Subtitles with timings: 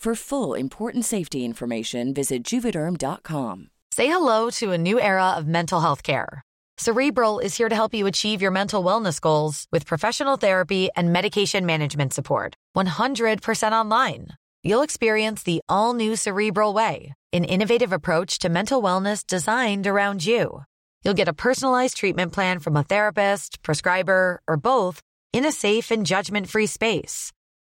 [0.00, 3.68] For full important safety information, visit juvederm.com.
[3.90, 6.40] Say hello to a new era of mental health care.
[6.78, 11.12] Cerebral is here to help you achieve your mental wellness goals with professional therapy and
[11.12, 12.54] medication management support.
[12.74, 14.28] 100% online.
[14.62, 20.24] You'll experience the all new Cerebral Way, an innovative approach to mental wellness designed around
[20.24, 20.64] you.
[21.04, 25.02] You'll get a personalized treatment plan from a therapist, prescriber, or both
[25.34, 27.32] in a safe and judgment free space.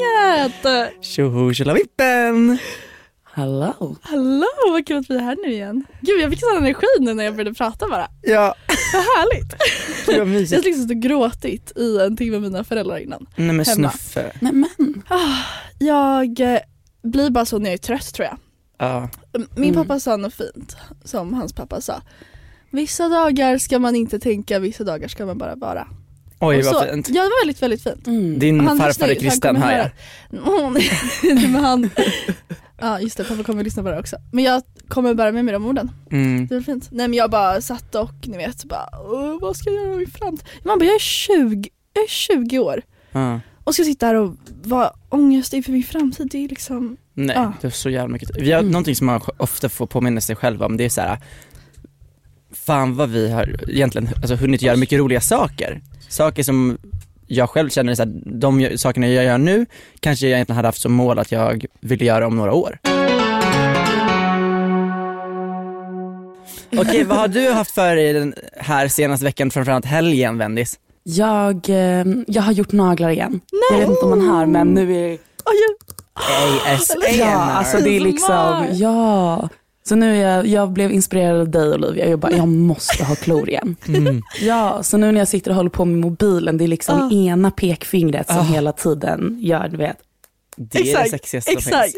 [0.00, 1.04] gänget!
[1.04, 2.58] Tjoho tjolavippen!
[3.22, 3.96] Hallå!
[4.02, 5.84] Hallå, vad kul att vi är här nu igen.
[6.00, 8.08] Gud jag fick sån energi nu när jag började prata bara.
[8.22, 8.54] Ja,
[8.92, 9.54] Vad härligt.
[10.06, 10.64] vad Jag har mysigt.
[10.64, 13.26] liksom stått och gråtit i en timme med mina föräldrar innan.
[13.36, 14.32] Nej men snuffe.
[14.40, 15.02] Nej men.
[15.78, 16.58] Jag eh,
[17.02, 18.36] blir bara så när jag är trött tror jag.
[18.78, 19.08] Ja.
[19.56, 19.74] Min Mm.
[19.74, 22.02] pappa sa något fint som hans pappa sa.
[22.70, 25.88] Vissa dagar ska man inte tänka, vissa dagar ska man bara vara.
[26.40, 27.08] Oj Och så- vad fint.
[27.08, 28.40] Ja det var väldigt väldigt fint.
[28.40, 29.90] Din Han farfar är kristen hör jag.
[31.50, 31.90] men han,
[32.80, 34.16] ja just det, pappa kommer lyssna på det också.
[34.32, 35.90] Men jag kommer bära med mig de orden.
[36.10, 36.46] Mm.
[36.46, 36.88] Det var fint.
[36.90, 39.96] Nej men jag bara satt och ni vet bara, "Åh, vad ska jag göra i
[39.98, 40.46] min framtid?
[40.64, 43.40] Man bara, jag är 20, jag är 20 år Ja.
[43.64, 46.28] och ska sitta här och vara ångest inför min framtid.
[46.30, 47.52] Det är liksom, Nej, Ja.
[47.60, 48.30] det är så jävla mycket.
[48.36, 48.72] Vi har Mm.
[48.72, 51.18] någonting som man ofta får påminna sig själv om, det är så här.
[52.52, 55.80] Fan vad vi har egentligen alltså, hunnit göra mycket roliga saker.
[56.10, 56.78] Saker som
[57.26, 59.66] jag själv känner så här, de sakerna jag gör nu
[60.00, 62.78] kanske jag egentligen hade haft som mål att jag ville göra om några år.
[66.76, 70.78] Okej, vad har du haft för dig den här senaste veckan, framförallt helgen Vendis?
[71.02, 73.40] Jag, eh, jag har gjort naglar igen.
[73.70, 75.18] Jag vet inte om man hör men nu är
[76.74, 77.18] ASMR.
[77.18, 79.48] Ja, alltså det är liksom, ja.
[79.82, 83.14] Så nu är jag, jag blev inspirerad av dig Olivia, jag bara, jag måste ha
[83.14, 83.76] klor igen.
[83.88, 84.22] Mm.
[84.40, 87.10] Ja, så nu när jag sitter och håller på med mobilen, det är liksom Ah.
[87.14, 88.42] ena pekfingret som Ah.
[88.42, 89.96] hela tiden gör, du vet.
[90.56, 91.92] Det är det Exakt, sexigaste som exakt.
[91.92, 91.96] finns.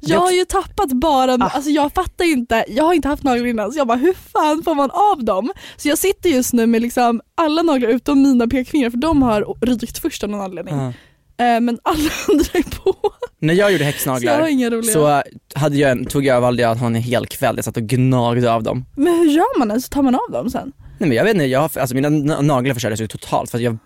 [0.00, 1.48] Jag har ju tappat bara, Ah.
[1.48, 4.62] alltså jag fattar inte, jag har inte haft naglar innan så jag bara hur fan
[4.62, 5.50] får man av dem?
[5.76, 9.66] Så jag sitter just nu med liksom alla naglar utom mina pekfingrar för de har
[9.66, 10.74] rykt först av någon anledning.
[10.76, 10.92] Ja.
[11.42, 12.96] Eh, men alla andra är på.
[13.38, 14.40] När jag gjorde Så häxnaglar
[14.70, 14.82] roliga.
[14.92, 15.22] så
[15.54, 17.82] hade jag en, tog jag, valde jag att ha en hel kväll, jag satt och
[17.82, 18.84] gnagde av dem.
[18.96, 19.88] Men hur gör man ens?
[19.88, 20.72] Tar man av dem sen?
[20.98, 23.62] Nej men jag vet inte, jag, alltså mina na- naglar förstördes ju totalt för att
[23.64, 23.78] jag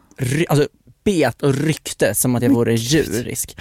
[0.49, 0.69] alltså,
[1.05, 3.57] bet och ryckte som att jag vore djurisk.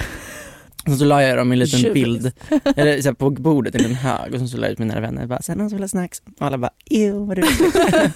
[0.87, 1.93] Och så la jag dem i en liten Djurisk.
[1.93, 2.31] bild,
[2.75, 4.99] eller så här, på bordet i en hög och så, så la jag ut mina
[4.99, 6.21] vänner bara, sen någon som vill ha snacks?
[6.39, 8.15] Och alla bara, ew vad roligt.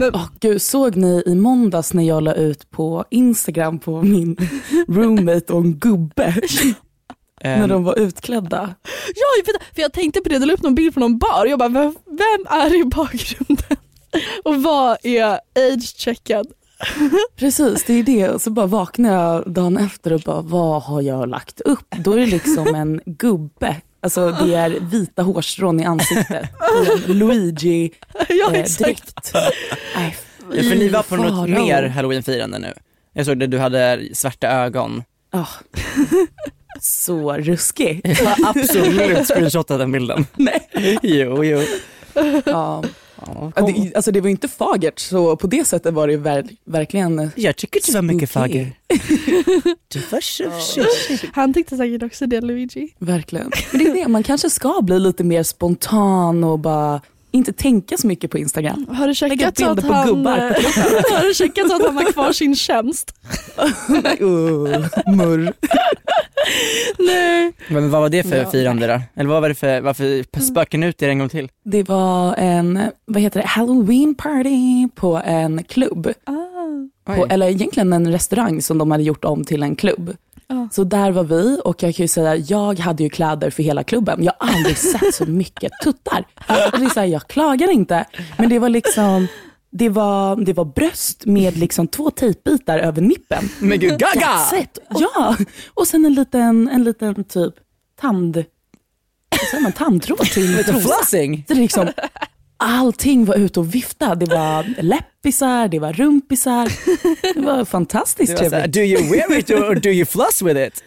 [0.00, 4.36] Men, Åh gud, såg ni i måndags när jag la ut på Instagram på min
[4.88, 6.34] roommate och en gubbe
[7.44, 8.74] när de var utklädda?
[9.14, 11.40] ja, för, för jag tänkte på det, du la upp någon bild från någon bar
[11.40, 13.76] och jag bara vem, vem är i bakgrunden?
[14.44, 16.46] Och vad är age-checkad?
[17.36, 18.28] Precis, det är det.
[18.28, 21.94] Och så bara vaknar jag dagen efter och bara, vad har jag lagt upp?
[22.04, 23.76] Då är det liksom en gubbe.
[24.02, 27.92] Alltså det är vita hårstrån i ansiktet och en Luigi
[28.28, 28.64] ja eh,
[30.52, 32.72] ja, för ni var på något mer halloweenfirande nu.
[33.12, 35.02] Jag såg det, du hade svarta ögon.
[35.32, 35.46] Ja.
[36.80, 38.00] Så ruskig.
[38.04, 40.26] Jag har absolut screenshotat den bilden.
[40.36, 40.98] Nej.
[41.02, 41.62] Jo, jo.
[42.44, 42.82] Ja.
[43.26, 43.52] Ja.
[43.56, 47.56] Det, alltså det var inte fagert så på det sättet var det ver verkligen Jag
[47.56, 48.72] tycker du var mycket fager.
[49.88, 51.30] Du var tjusig.
[51.32, 52.94] Han tyckte säkert också det Luigi.
[52.98, 53.50] Verkligen.
[53.72, 57.00] Men det är det, man kanske ska bli lite mer spontan och bara
[57.30, 58.86] inte tänka så mycket på Instagram.
[58.88, 60.36] Har du Lägga checkat så bilder att på han, gubbar.
[60.38, 60.42] eh,
[61.18, 63.14] har du checkat att han har kvar sin tjänst?
[64.20, 64.86] uh,
[65.16, 65.52] murr.
[66.98, 67.52] Nej.
[67.68, 68.50] Men vad var det för Ja.
[68.50, 69.00] firande då?
[69.20, 71.48] Eller vad var det för, varför spöken ut er en gång till?
[71.64, 76.12] Det var en, vad heter det, halloween party på en klubb.
[76.24, 76.34] Ah.
[77.04, 80.16] På, eller egentligen en restaurang som de hade gjort om till en klubb.
[80.72, 83.84] Så där var vi och jag kan ju säga, jag hade ju kläder för hela
[83.84, 84.22] klubben.
[84.24, 86.26] Jag har aldrig sett så mycket tuttar.
[86.72, 88.04] Och det är så här, jag klagar inte,
[88.38, 89.26] men det var liksom,
[89.70, 93.48] det var, det var bröst med liksom två tejpbitar över nippen.
[93.58, 94.38] Men gud, gaga!
[94.88, 95.36] Ja,
[95.74, 97.54] och sen en liten, en liten typ
[98.00, 98.44] tand,
[99.30, 101.44] vad säger man, tandtråd till Lite flossing.
[101.48, 101.88] Det är liksom,
[102.60, 104.26] allting var ute och viftade.
[104.26, 106.72] Det var läppisar, det var rumpisar.
[107.34, 108.74] Det var fantastiskt Det var trevligt.
[108.74, 110.82] do you wear it or do you floss with it?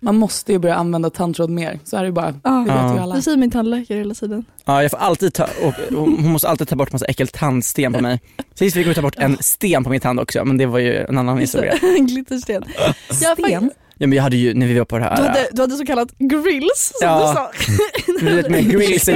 [0.00, 1.78] Man måste ju börja använda tandtråd mer.
[1.84, 2.34] Så är det bara.
[2.44, 2.50] Ja.
[2.50, 3.14] Det vet ju alla.
[3.14, 4.44] Det säger min tandläkare hela tiden.
[4.64, 7.92] Ja, jag får alltid ta, och, och hon måste alltid ta bort massa äckelt tandsten
[7.92, 8.20] på mig.
[8.54, 10.96] Sist fick hon ta bort en sten på min tand också, men det var ju
[10.96, 11.74] en annan historia.
[12.00, 12.64] Glittersten.
[13.22, 13.70] Jag har Sten.
[13.98, 15.76] Ja, men jag hade ju, när vi var på det här, Du hade, du hade
[15.76, 17.18] så kallat grills som Ja.
[17.28, 17.74] du sa.
[18.20, 19.14] du vet med grills när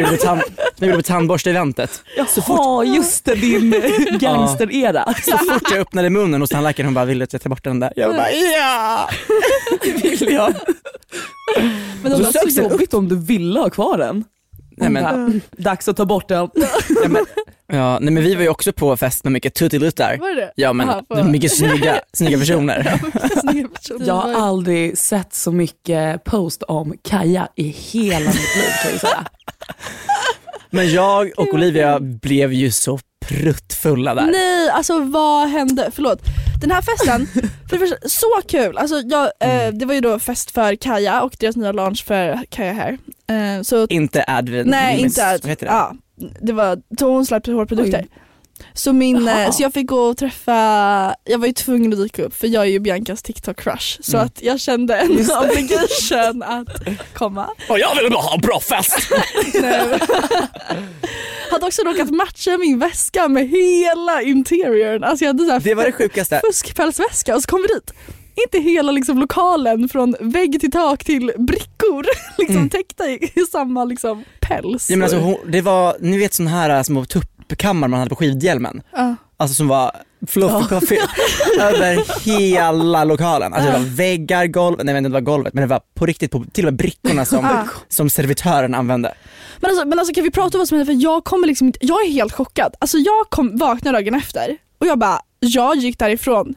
[0.81, 2.03] vi gjorde på tandborste-eventet.
[2.29, 3.71] Så fort, Ja, just det, din
[4.21, 5.15] gangsterera.
[5.25, 7.65] så fort jag öppnade munnen hos tandläkaren hon bara, vill du att jag tar bort
[7.65, 7.93] den där?
[7.97, 9.09] Jag bara, ja!
[9.83, 10.55] Det vill jag.
[12.03, 14.25] Men de Det var så jobbigt om du ville ha kvar den.
[14.77, 16.49] Nej, men, Dags att ta bort den.
[16.55, 17.27] ja, men,
[17.73, 20.17] ja, nej, men vi var ju också på fest med mycket tuttiluttar.
[20.21, 20.53] var det det?
[20.55, 23.01] Ja men Aha, är mycket snygga, snygga personer.
[23.41, 24.07] Snygga personer.
[24.07, 29.01] Jag har aldrig sett så mycket post om Kaja i hela mitt liv kan jag
[29.01, 29.25] säga.
[30.71, 34.27] Men jag och Olivia blev ju så pruttfulla där.
[34.27, 35.91] Nej, alltså vad hände?
[35.95, 36.21] Förlåt.
[36.61, 37.27] Den här festen,
[37.69, 38.79] för det första, så kul.
[38.79, 39.69] Alltså, jag, Mm.
[39.69, 42.99] eh, det var ju då fest för Kaja och deras nya launch för Kaja Hair.
[43.31, 45.73] Eh, så, Inte Advent, nej, inte vad heter det?
[45.73, 45.95] Ja,
[46.41, 48.07] det var, så hon släppte hårprodukter.
[48.75, 50.53] Så, min, eh, så jag fick gå och träffa,
[51.25, 53.99] jag var ju tvungen att dyka upp för jag är ju Biancas TikTok-crush.
[54.03, 54.27] Så Mm.
[54.27, 56.69] att jag kände en obligation att
[57.15, 57.47] komma.
[57.69, 58.97] Och jag ville bara ha en bra fest!
[61.51, 65.05] Hade också råkat matcha min väska med hela interiören.
[65.05, 66.41] Alltså jag hade så här Det var det sjukaste.
[66.47, 67.93] fuskpälsväska och så kom vi dit.
[68.47, 72.07] Inte hela liksom, lokalen från vägg till tak till brickor
[72.39, 72.71] liksom, Mm.
[72.71, 74.91] täckta i, i samma liksom, päls.
[74.91, 77.05] Ja, men alltså, hon, det var, ni vet sådana här äh, små
[77.49, 78.83] tuppkammar man hade på skidhjälmen.
[78.93, 79.15] Ja.
[79.37, 79.93] Alltså som var
[80.27, 80.99] fluffy puffy
[81.61, 83.55] över hela lokalen.
[83.55, 86.31] Alltså det var väggar, golv, nej men det var golvet men det var på riktigt
[86.31, 87.65] på till och med brickorna som, Ah.
[87.89, 89.15] som servitören använde.
[89.61, 91.67] Men, alltså, men alltså kan vi prata om vad som hände för jag kommer liksom
[91.67, 92.75] inte, jag är helt chockad.
[92.79, 96.55] Alltså jag kom, vaknade dagen efter och jag bara, jag gick därifrån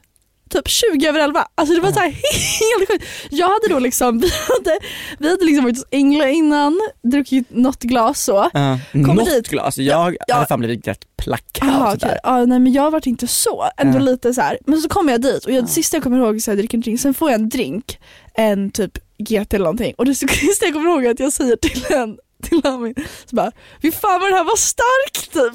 [0.51, 1.48] typ 20 över 11.
[1.55, 3.05] Alltså det var så här helt sjukt.
[3.29, 4.79] Jag hade då liksom, vi hade,
[5.20, 8.43] vi hade liksom varit hos Engla innan, druckit något glas så.
[8.43, 9.48] Uh, något dit.
[9.50, 10.36] glas, jag Ja.
[10.36, 12.17] hade fan blivit rätt plakat Aha, okej.
[12.24, 14.01] ja, nej men jag vart inte så, ändå Ja.
[14.03, 14.58] lite så här.
[14.65, 16.58] Men så kommer jag dit och jag, det sista jag kommer ihåg är att jag
[16.58, 18.00] dricker en drink, sen får jag en drink,
[18.34, 21.55] en typ GT eller någonting och det sista jag kommer ihåg är att jag säger
[21.55, 22.96] till en till Amin,
[23.29, 25.53] så bara, fy fan vad den här var stark typ.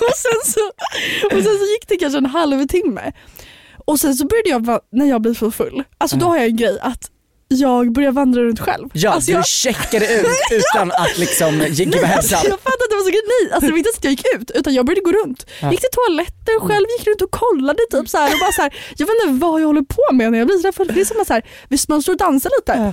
[0.00, 0.60] och, sen så,
[1.26, 3.12] och sen så gick det kanske en halvtimme
[3.88, 6.28] och sen så började jag, när jag blir för full, alltså då Ja.
[6.28, 7.10] har jag en grej att
[7.50, 8.88] jag började vandra runt själv.
[8.92, 12.38] Ja, Alltså, du jag, checkade ut utan att liksom give hälsan.
[12.44, 13.10] jag fattade att det var så.
[13.10, 15.46] Nej, alltså det var inte så att jag gick ut utan jag började gå runt.
[15.62, 15.70] Ja.
[15.70, 18.74] Gick till toaletten själv, gick runt och kollade typ så här och bara så här,
[18.96, 20.86] jag vet inte vad jag håller på med när jag blir så där full.
[20.94, 22.72] Det är som att så här, visst man står och dansar lite.
[22.78, 22.92] Ja.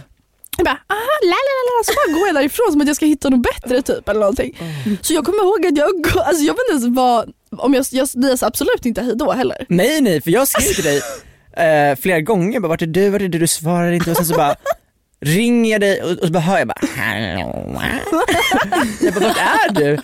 [0.57, 1.83] Jag bara, aha, la, la, la.
[1.85, 4.57] Så bara går jag därifrån som att jag ska hitta något bättre typ eller någonting.
[5.01, 8.07] Så jag kommer ihåg att jag, alltså jag vet inte ens vad, om jag, jag,
[8.13, 9.65] jag sa absolut inte hej då heller.
[9.69, 11.01] Nej nej, för jag skrev till dig
[11.57, 14.25] eh, flera gånger, bara, vart är du, vart är du, du svarar inte och sen
[14.25, 14.55] så bara
[15.25, 17.81] ringer jag dig och, och så bara hör jag bara hallå.
[19.01, 19.97] Jag bara vart är du?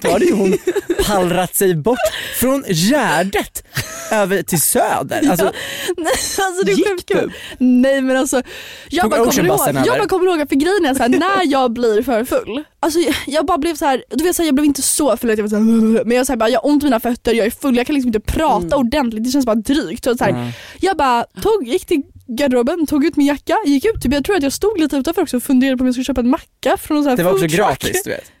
[0.00, 0.58] Då hade ju hon
[1.06, 1.98] pallrat sig bort
[2.40, 3.64] från Gärdet
[4.12, 5.30] över till Söder.
[5.30, 5.52] Alltså,
[5.96, 7.30] Nej, alltså det är Gick du?
[7.58, 8.42] Nej men alltså,
[8.88, 11.72] jag bara, kommer ihåg, jag bara kommer ihåg för grejen är så här, när jag
[11.72, 14.54] blir för full, alltså jag, jag bara blev så här, du vet så här, jag
[14.54, 16.60] blev inte så full att jag var så här, men jag, så här, bara, jag
[16.60, 19.30] har ont i mina fötter, jag är full, jag kan liksom inte prata ordentligt, det
[19.30, 20.06] känns bara drygt.
[20.06, 20.50] Och så Mm.
[20.80, 24.36] Jag bara tog, gick till garderoben, tog ut min jacka, gick ut, typ, jag tror
[24.36, 26.76] att jag stod lite utanför också och funderade på om jag skulle köpa en macka
[26.76, 27.60] från någon så här det var också food truck.
[27.60, 28.24] gratis du vet.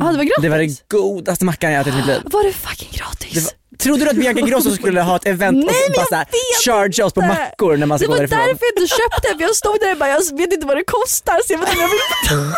[0.00, 0.42] Ja, det var gratis.
[0.42, 2.16] Det var det godaste mackan jag ätit i mitt liv.
[2.32, 3.34] Var det fucking gratis?
[3.34, 6.26] Det var, trodde du att Bianca Ingrosso skulle ha ett event Nej, och bara såhär
[6.64, 8.38] charge oss på mackor när man ska Det gå var därifrån?
[8.38, 10.84] därför jag inte köpte för jag stod där och bara jag vet inte vad det
[10.84, 12.56] kostar så jag vet inte om jag vill betala.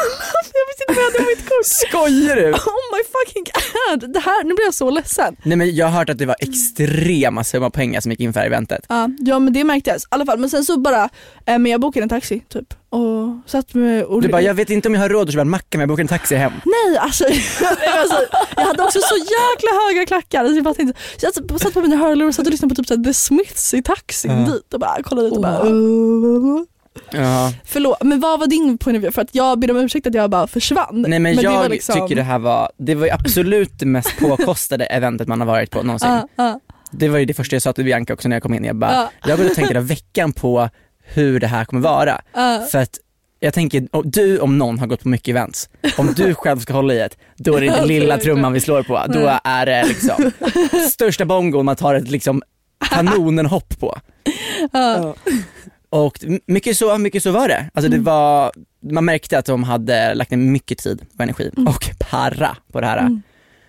[0.61, 1.67] Jag visste inte vad jag hade mitt kort.
[1.67, 2.47] Skojar du?
[2.53, 5.37] Oh my fucking god, det här, nu blir jag så ledsen.
[5.43, 8.41] Nej men jag har hört att det var extrema summor pengar som gick in för
[8.41, 8.85] det eventet.
[8.89, 10.39] Ja, ja men det märkte jag i alla fall.
[10.39, 11.03] Men sen så bara,
[11.47, 14.71] eh, men jag bokade en taxi typ och satt med och Du bara, jag vet
[14.71, 16.53] inte om jag har råd att köpa en macka men jag bokar en taxi hem.
[16.65, 17.25] Nej alltså,
[17.99, 18.17] alltså,
[18.57, 20.45] jag hade också så jäkla höga klackar.
[20.45, 20.99] Alltså, jag, inte.
[21.17, 23.15] Så jag satt- på mina hörlurar och satt och lyssnade på typ så här, The
[23.15, 24.53] Smiths i taxin Ja.
[24.53, 26.65] dit och bara kollade dit och bara uh.
[27.11, 27.53] Ja.
[27.65, 29.13] Förlåt, men vad var din point of view?
[29.13, 31.05] För att jag ber om ursäkt att jag bara försvann.
[31.09, 34.19] Nej men, det jag liksom- tycker det här var, det var ju absolut det mest
[34.19, 36.09] påkostade eventet man har varit på någonsin.
[36.11, 38.55] Ja, ja, Det var ju det första jag sa till Bianca också när jag kom
[38.55, 38.65] in.
[38.65, 39.11] Jag bara, Ja.
[39.23, 40.69] jag har gått och tänkt hela veckan på
[41.15, 42.21] hur det här kommer vara.
[42.35, 42.67] ja.
[42.71, 42.99] För att
[43.43, 46.95] jag tänker, du om någon har gått på mycket events, om du själv ska hålla
[46.95, 50.31] i ett, då är det inte lilla trumman vi slår på, då är det liksom
[50.91, 52.43] största bongon man tar ett liksom
[52.91, 53.99] kanonenhopp på.
[54.73, 55.15] ja.
[55.93, 57.71] Och mycket så, mycket så var det.
[57.75, 58.05] Alltså det Mm.
[58.05, 58.53] var,
[58.91, 62.87] man märkte att de hade lagt ner mycket tid och energi och para på det
[62.87, 62.99] här.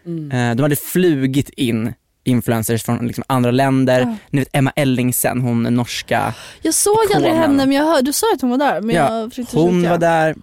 [0.05, 0.31] Mm.
[0.31, 1.93] Eh, De hade flugit in
[2.23, 3.99] influencers från liksom andra länder.
[4.01, 4.15] Ja.
[4.29, 7.37] Ni vet Emma Ellingsen, hon är norska, Jag såg aldrig Ikonen.
[7.37, 9.97] henne men jag hörde, du sa att hon var där men Ja, jag hon var
[9.97, 10.35] där.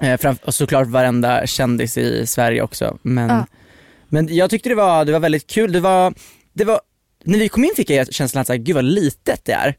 [0.00, 2.98] Eh, fram- Och såklart varenda kändis i Sverige också.
[3.02, 3.46] Men, Ja.
[4.08, 5.72] men jag tyckte det var, det var väldigt kul.
[5.72, 6.14] Det var,
[6.52, 6.80] det var,
[7.24, 9.74] när vi kom in fick jag känslan att så här, gud vad litet det är.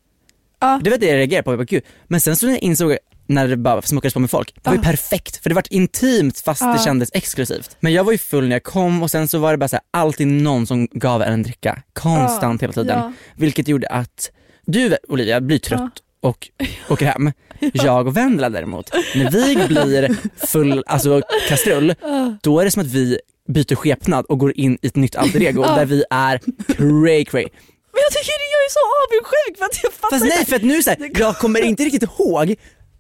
[0.60, 0.80] Ja.
[0.84, 1.84] Det var det jag reagerade på, jag bara, gud.
[2.08, 2.98] men sen så när jag insåg
[3.34, 4.84] när det bara smockades på med folk, det var ju Ja.
[4.84, 6.68] perfekt för det var intimt fast Ja.
[6.74, 7.78] det kändes exklusivt.
[7.80, 9.76] Men jag var ju full när jag kom och sen så var det bara så
[9.76, 12.98] här, alltid någon som gav en en dricka, konstant hela tiden.
[13.00, 13.14] Ja.
[13.36, 14.32] Vilket gjorde att
[14.66, 16.50] du Olivia blir trött och
[16.90, 17.32] åker hem.
[17.74, 20.16] Jag och Vendela däremot, när vi blir
[20.48, 21.96] full, alltså kastrull,
[22.42, 25.42] då är det som att vi byter skepnad och går in i ett nytt alter
[25.42, 25.76] ego Ja.
[25.76, 26.38] där vi är
[26.68, 27.48] cray cray.
[27.94, 30.64] Men jag tycker jag är så avundsjuk för att jag fattar Fast nej för att
[30.64, 32.56] nu är det så här, jag kommer inte riktigt ihåg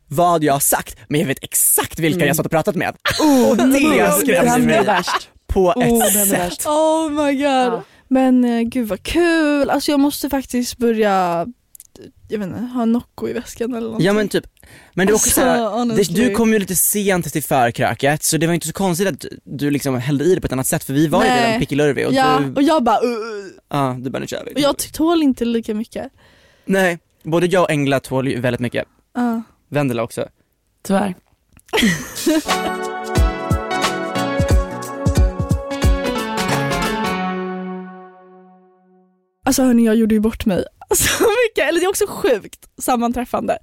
[0.07, 2.95] vad jag har sagt men jag vet exakt vilka jag satt och pratat med.
[3.21, 4.85] Oh, det skrämde mig
[5.47, 6.65] på ett Oh, sätt.
[6.65, 7.41] Oh my god.
[7.43, 7.83] Ja.
[8.07, 11.45] Men eh, gud vad kul, alltså jag måste faktiskt börja
[12.29, 14.05] jag vet inte, ha Nocco i väskan eller någonting.
[14.07, 14.43] Ja men typ,
[14.93, 16.23] men Alltså, så här, det, honestly.
[16.25, 19.71] du kom ju lite sent till förkröket så det var inte så konstigt att du
[19.71, 21.45] liksom hällde i det på ett annat sätt för vi var ju Nej.
[21.47, 23.09] redan pickilurvig och Ja, du, och jag bara uh,
[23.69, 24.53] ja du bara nu kör vi.
[24.53, 26.11] och jag tål inte lika mycket.
[26.65, 29.41] Nej, både jag och Engla tål ju väldigt mycket, Ja.
[29.73, 30.27] Vendela också.
[30.81, 31.15] Tyvärr.
[39.45, 40.65] Alltså hörni jag gjorde ju bort mig
[40.95, 43.57] så mycket, eller det är också sjukt sammanträffande.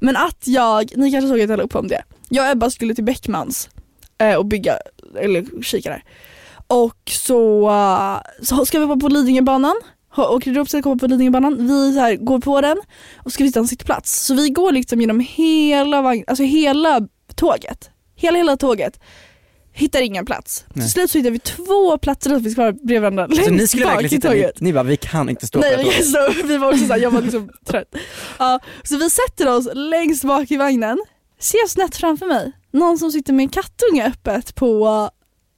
[0.00, 2.02] Men att jag, ni kanske såg att jag la upp om det.
[2.28, 3.68] Jag och Ebba skulle till Beckmans
[4.18, 4.78] eh, och bygga,
[5.18, 6.04] eller kika där.
[6.66, 9.76] Och så, eh, så ska vi vara på Lidingöbanan,
[10.16, 11.66] Ha- åker ihop sig komma på Lidingöbanan.
[11.66, 12.76] Vi så här, går på den
[13.24, 14.22] och ska hitta en sittplats.
[14.26, 17.00] Så vi går liksom genom hela, vagn, alltså hela
[17.34, 17.90] tåget.
[18.16, 19.00] Hela hela tåget.
[19.72, 20.64] Hittar ingen plats.
[20.74, 20.84] Nej.
[20.84, 23.74] Till slut så hittar vi två platser där vi ska vara bredvid varandra Så längst
[23.74, 24.60] ni bak i sitta, ni, tåget.
[24.60, 27.10] ni bara vi kan inte stå Nej, på det så, vi var också såhär, jag
[27.10, 27.94] var liksom trött.
[28.38, 30.98] Ja, så vi sätter oss längst bak i vagnen,
[31.40, 35.10] ser snett framför mig, någon som sitter med en kattunge öppet på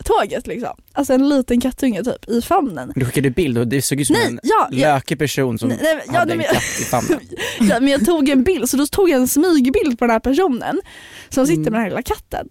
[0.09, 0.77] tåget liksom.
[0.93, 2.93] Alltså en liten kattunge typ i famnen.
[2.95, 5.79] Du skickade bild och det såg ut som Nej, en ja, lökig person som Nej,
[5.83, 7.21] nej, ja, hade en katt i famnen.
[7.61, 10.21] ja, men jag tog en bild, så då tog jag en smygbild på den här
[10.21, 10.81] personen
[11.29, 12.49] som sitter med den här lilla katten.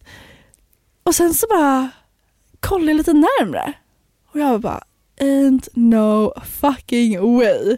[1.04, 1.90] Och sen så bara
[2.60, 3.74] kollade jag lite närmre
[4.34, 4.84] och jag bara
[5.20, 7.78] ain't no fucking way.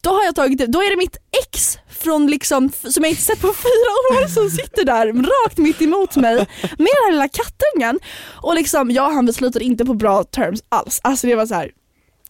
[0.00, 3.40] då har jag tagit då är det mitt ex från liksom, som jag inte sett
[3.40, 6.46] på fyra år som sitter där rakt mitt emot mig med
[6.78, 7.98] den här lilla kattungen.
[8.42, 11.00] Och liksom, ja han beslutade inte på bra terms alls.
[11.02, 11.70] Alltså det var så här.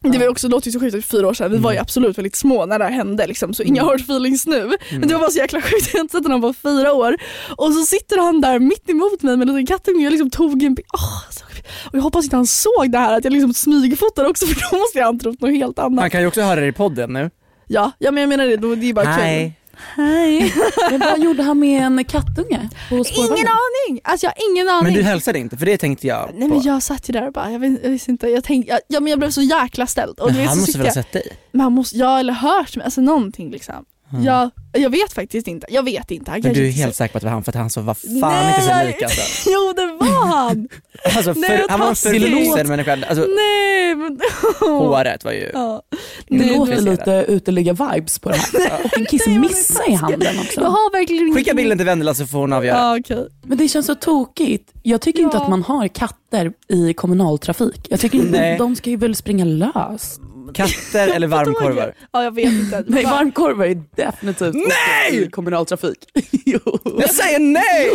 [0.00, 1.78] Det var också, låter ju så sjukt att är fyra år sedan, vi var ju
[1.78, 4.76] absolut väldigt små när det här hände liksom, så inga hard feelings nu.
[4.90, 7.16] Men det var bara så jäkla sjukt, jag har inte sett honom på fyra år.
[7.56, 10.30] Och så sitter han där mitt emot mig med en liten kattunge och jag liksom
[10.30, 10.88] tog en bild.
[11.30, 11.44] Så...
[11.84, 14.78] Och jag hoppas inte han såg det här att jag liksom smygfotar också för då
[14.78, 16.00] måste han trott något helt annat.
[16.00, 17.30] Han kan ju också höra det i podden nu.
[17.66, 19.52] Ja, ja men jag menar det, då, det är bara kul.
[19.94, 20.54] Hej.
[20.90, 22.94] Men vad gjorde han med en kattunge på?
[22.94, 24.00] Ingen aning!
[24.04, 24.84] Alltså jag har ingen aning.
[24.84, 26.54] Men du hälsade inte, för det tänkte jag Nej på.
[26.54, 28.80] men jag satt ju där och bara, jag, vet, jag visste inte, jag tänkte, jag,
[28.88, 30.20] ja, men jag blev så jäkla ställd.
[30.20, 31.36] Och Men han måste väl ha jag, sett dig?
[31.52, 33.84] men han måste, ja eller hört mig, alltså någonting liksom.
[34.24, 36.30] Jag, jag vet faktiskt inte, jag vet inte.
[36.30, 37.56] Han Men du är inte helt så- säker på att det var han för att
[37.56, 39.50] han så var fan Nej, inte så lik alltså.
[39.50, 40.68] Jo det var han!
[41.16, 44.20] alltså Nej, för, han var en förvuxen människa, alltså Nej men...
[44.60, 45.50] håret var ju...
[45.54, 45.82] Ja.
[46.28, 48.84] Det Nej, låter lite uteliggare-vibes på det här.
[48.84, 50.60] Och en kissmissa i handen också.
[50.60, 52.76] Jag har verkligen Skicka bilden till Vendela så får hon avgöra.
[52.78, 53.28] Ja okej.
[53.46, 54.70] Men det känns så tokigt.
[54.82, 55.42] Jag tycker inte Ja.
[55.42, 57.86] att man har katter i kommunaltrafik.
[57.90, 60.20] Jag tycker inte, de ska ju väl springa lös.
[60.54, 61.94] Katter eller varmkorvar?
[62.12, 62.84] Ja jag vet inte.
[62.88, 65.22] Nej, varmkorvar är definitivt Nej!
[65.22, 65.98] i kommunaltrafik.
[66.46, 66.78] jo.
[66.84, 67.90] Jag säger nej!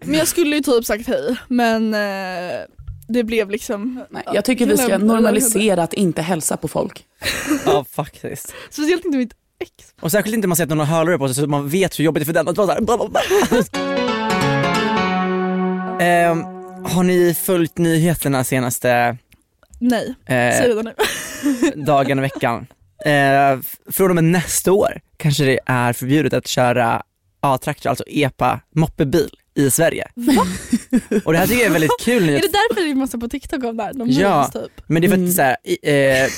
[0.00, 2.60] Men jag skulle ju typ sagt hej men eh,
[3.08, 4.04] det blev liksom...
[4.10, 7.04] Nej, jag tycker vi ska normalisera att inte hälsa på folk.
[7.66, 8.54] Ja faktiskt.
[8.70, 9.70] Speciellt inte mitt ex.
[10.00, 11.98] Och särskilt inte om man ser att någon har hörlurar på sig så man vet
[11.98, 13.64] hur jobbigt det är för den att vara såhär.
[16.00, 16.42] Ehm,
[16.84, 19.16] Har ni följt nyheterna senaste
[19.82, 20.94] Nej, eh, säg det nu.
[21.84, 22.66] dagen och veckan?
[23.04, 23.60] Eh,
[23.92, 27.02] från och med nästa år kanske det är förbjudet att köra
[27.40, 30.08] A-traktor, alltså EPA moppebil i Sverige.
[31.24, 33.64] Och det här tycker jag är väldigt kul Är det därför är massa på TikTok
[33.64, 33.92] om det här?
[33.92, 34.50] De Ja.
[34.52, 34.72] typ.
[34.86, 35.56] Men det är för att så här,
[36.24, 36.28] eh,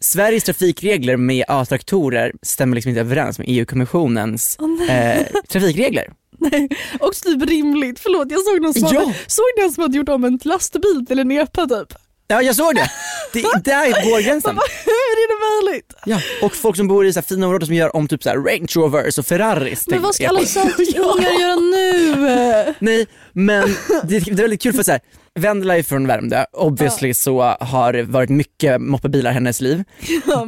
[0.00, 4.58] Sveriges trafikregler med A-traktorer stämmer liksom inte överens med EU-kommissionens
[4.90, 6.12] eh, trafikregler.
[6.38, 6.68] Nej,
[7.00, 7.98] också typ rimligt.
[7.98, 9.00] Förlåt jag såg någon som, Ja.
[9.00, 11.94] hade, såg någon som hade gjort om en lastbil till en epa typ?
[12.30, 12.90] Ja jag såg det,
[13.32, 14.58] det där går gränsen.
[14.84, 15.94] Hur är det möjligt?
[16.04, 18.36] Ja, och folk som bor i så fina områden som gör om typ så här
[18.36, 22.74] Range Rovers och Ferraris Men vad ska alla sötungar göra nu?
[22.78, 25.00] Nej, men det, det är väldigt kul för så här.
[25.34, 29.84] Vendela är från Värmdö, obviously så har det varit mycket moppebilar i hennes liv.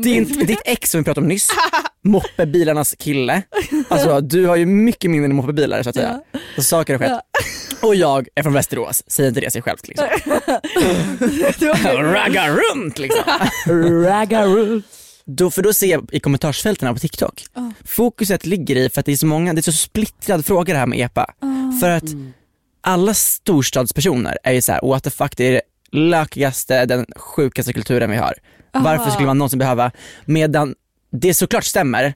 [0.02, 1.48] Din, ditt ex som vi pratade om nyss,
[2.04, 3.42] moppebilarnas kille.
[3.88, 6.20] Alltså du har ju mycket mindre moppebilar så att säga.
[6.56, 7.20] Så saker har skett.
[7.82, 10.06] Och jag är från Västerås, säger inte det sig självt liksom.
[12.02, 13.22] Ragga runt liksom.
[14.04, 14.82] Raggaroo.
[15.24, 17.44] Då, för då ser jag i kommentarsfälten på TikTok,
[17.84, 20.78] fokuset ligger i, för att det är så många, det är så splittrad fråga det
[20.78, 21.34] här med EPA.
[21.80, 22.04] För att
[22.80, 27.72] alla storstadspersoner är ju så här: what the fuck, det är det lökigaste, den sjukaste
[27.72, 28.34] kulturen vi har.
[28.72, 29.90] Varför skulle man någonsin behöva,
[30.24, 30.74] medan
[31.12, 32.14] det såklart stämmer,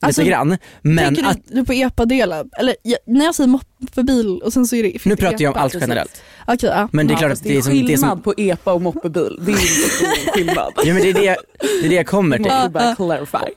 [0.00, 2.50] Alltså, lite grann, men Tänker att, du, på epa-delen?
[2.58, 5.62] Eller jag, när jag säger moppebil och sen så är det nu pratar jag om
[5.62, 6.22] allt generellt.
[6.46, 6.88] Okej, ja.
[6.92, 8.72] Men det är Ja, klart att det är, som, det är skillnad som, på epa
[8.72, 9.38] och moppebil.
[9.40, 10.72] Det är inte stor skillnad.
[10.76, 11.36] ja, men det, är det,
[11.80, 12.70] det är det jag kommer till.
[12.72, 13.52] Bara clarify.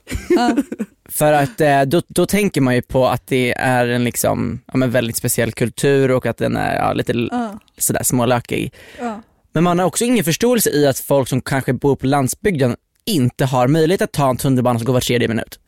[1.08, 4.76] För att eh, då, då tänker man ju på att det är en liksom, ja,
[4.76, 7.58] men väldigt speciell kultur och att den är ja, lite Ja.
[7.78, 8.74] sådär smålökig.
[9.00, 9.22] Ja.
[9.52, 12.76] Men man har också ingen förståelse i att folk som kanske bor på landsbygden
[13.06, 15.58] inte har möjlighet att ta en tunnelbana som går var tredje minut.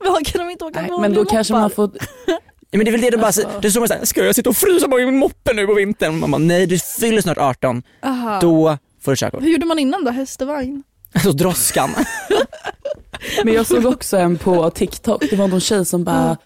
[0.00, 1.90] Men kan de inte åka Nej, men då kanske man får,
[2.70, 4.24] Ja, men det är väl det de bara säger, det är som att säga, ska
[4.24, 6.18] jag sitta och frysa på min moppe nu på vintern?
[6.20, 8.38] Man bara, nej du fyller snart 18, Aha.
[8.40, 9.42] då får du körkort.
[9.42, 10.10] Hur gjorde man innan då?
[10.10, 10.82] Hästvagn?
[11.12, 11.90] Alltså droskan.
[13.44, 16.36] men jag såg också en på TikTok, det var någon tjej som bara,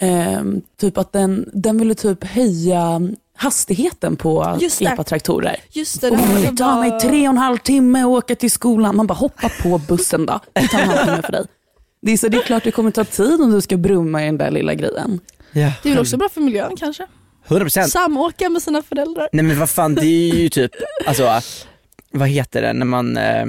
[0.00, 3.00] ehm, typ att den, den ville typ höja
[3.36, 5.56] hastigheten på epa-traktorer.
[5.70, 8.96] Just det, Och det tar mig tre och en halv timme att åka till skolan.
[8.96, 10.40] Man bara hoppa på bussen då.
[10.52, 11.46] Det tar en halv timme för dig.
[12.02, 14.26] Det är, så det är klart det kommer ta tid om du ska brumma i
[14.26, 15.20] den där lilla grejen.
[15.52, 17.06] Ja, Det är väl också bra för miljön kanske?
[17.48, 17.82] 100%.
[17.84, 19.28] Samåka med sina föräldrar.
[19.32, 20.70] Nej men vad fan det är ju typ,
[21.06, 21.40] alltså
[22.10, 23.46] vad heter det när man, eh,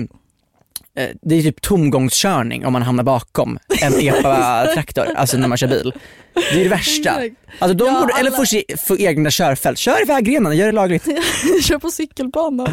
[1.22, 5.94] det är typ tomgångskörning om man hamnar bakom en epa-traktor, alltså när man kör bil.
[6.34, 7.22] Det är det värsta.
[7.60, 10.66] Alltså de Ja, borde, eller alla- få, se- få egna körfält, kör i vägrenen, gör
[10.66, 11.04] det lagligt.
[11.64, 12.70] Kör på cykelbanan.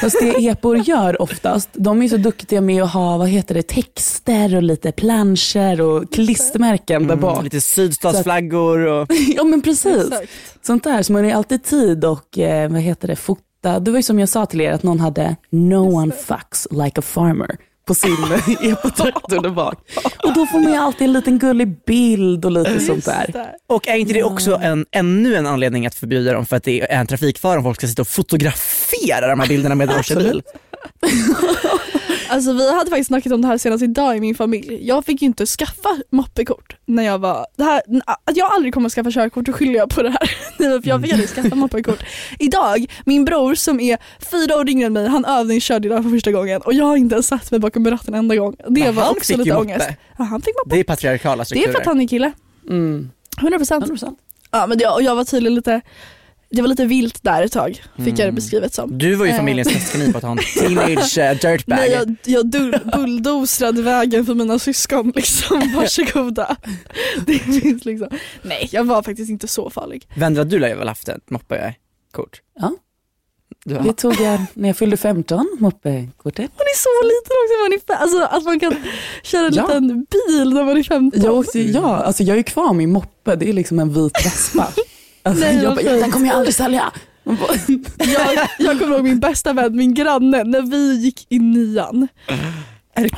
[0.00, 3.62] Fast det epor gör oftast, de är så duktiga med att ha vad heter det,
[3.62, 7.32] texter och lite planscher och klistermärken där bak.
[7.32, 10.04] Mm, lite sydstatsflaggor och, Ja men precis.
[10.04, 10.32] Exakt.
[10.62, 13.16] Sånt där, så man har ju alltid tid och eh, vad heter det,
[13.60, 13.80] fota.
[13.80, 17.00] Det var ju som jag sa till er att någon hade No one fucks like
[17.00, 18.10] a farmer på sin
[18.60, 19.78] epatraktor där bak.
[20.24, 23.54] Och då får man ju alltid en liten gullig bild och lite sånt där.
[23.68, 26.80] Och är inte det också en, ännu en anledning att förbjuda dem för att det
[26.80, 30.42] är en trafikfara om folk ska sitta och fotografera de här bilderna med kör bil?
[32.28, 34.86] Alltså vi hade faktiskt snackat om det här senast idag i min familj.
[34.86, 37.82] Jag fick ju inte skaffa moppekort när jag var, det här,
[38.24, 40.30] att jag aldrig kommer att skaffa körkort då skyller jag på det här.
[40.58, 42.02] Nej, för jag fick aldrig skaffa moppekort.
[42.38, 43.98] Idag, min bror som är
[44.30, 47.14] fyra år yngre än mig, han övningskörde idag för första gången och jag har inte
[47.14, 48.56] ens satt mig bakom ratten en enda gång.
[48.68, 49.66] Det Men var han också fick ju lite moppe.
[49.72, 49.88] ångest.
[50.18, 50.74] Ja, han fick moppe.
[50.76, 51.72] Det är patriarkala Det är strukturer.
[51.72, 52.32] för att han är kille.
[52.68, 53.10] Mm.
[53.36, 53.80] 100%.
[53.80, 54.16] 100%.
[54.50, 55.80] Ja men jag, och jag var tydligen lite,
[56.50, 58.34] det var lite vilt där ett tag, fick jag det Mm.
[58.34, 58.98] beskrivet som.
[58.98, 59.36] Du var ju Eh.
[59.36, 61.78] familjens hästkanin på att ha en teenage uh, dirtbag.
[61.78, 62.50] Nej jag, jag
[62.94, 66.56] bulldozrade vägen för mina syskon liksom, varsågoda.
[67.26, 68.08] Det finns liksom.
[68.42, 70.08] Nej jag var faktiskt inte så farlig.
[70.16, 72.40] Vendela, du lär ju väl haft ett moppekort?
[72.60, 72.72] Ja.
[73.76, 76.50] Har Det tog jag när jag fyllde 15, moppekortet.
[76.56, 78.74] Man är så liten också, man är alltså att man kan
[79.22, 79.66] köra en Ja.
[79.66, 79.88] liten
[80.28, 81.22] bil när man är 15.
[81.22, 84.68] Jag, åkte, ja, alltså jag är kvar min moppe, det är liksom en vit Vespa.
[85.22, 86.92] Alltså, Nej, jag bara, ja, den kommer jag aldrig sälja.
[87.98, 92.08] Jag, jag kommer ihåg min bästa vän, min granne, när vi gick i nian.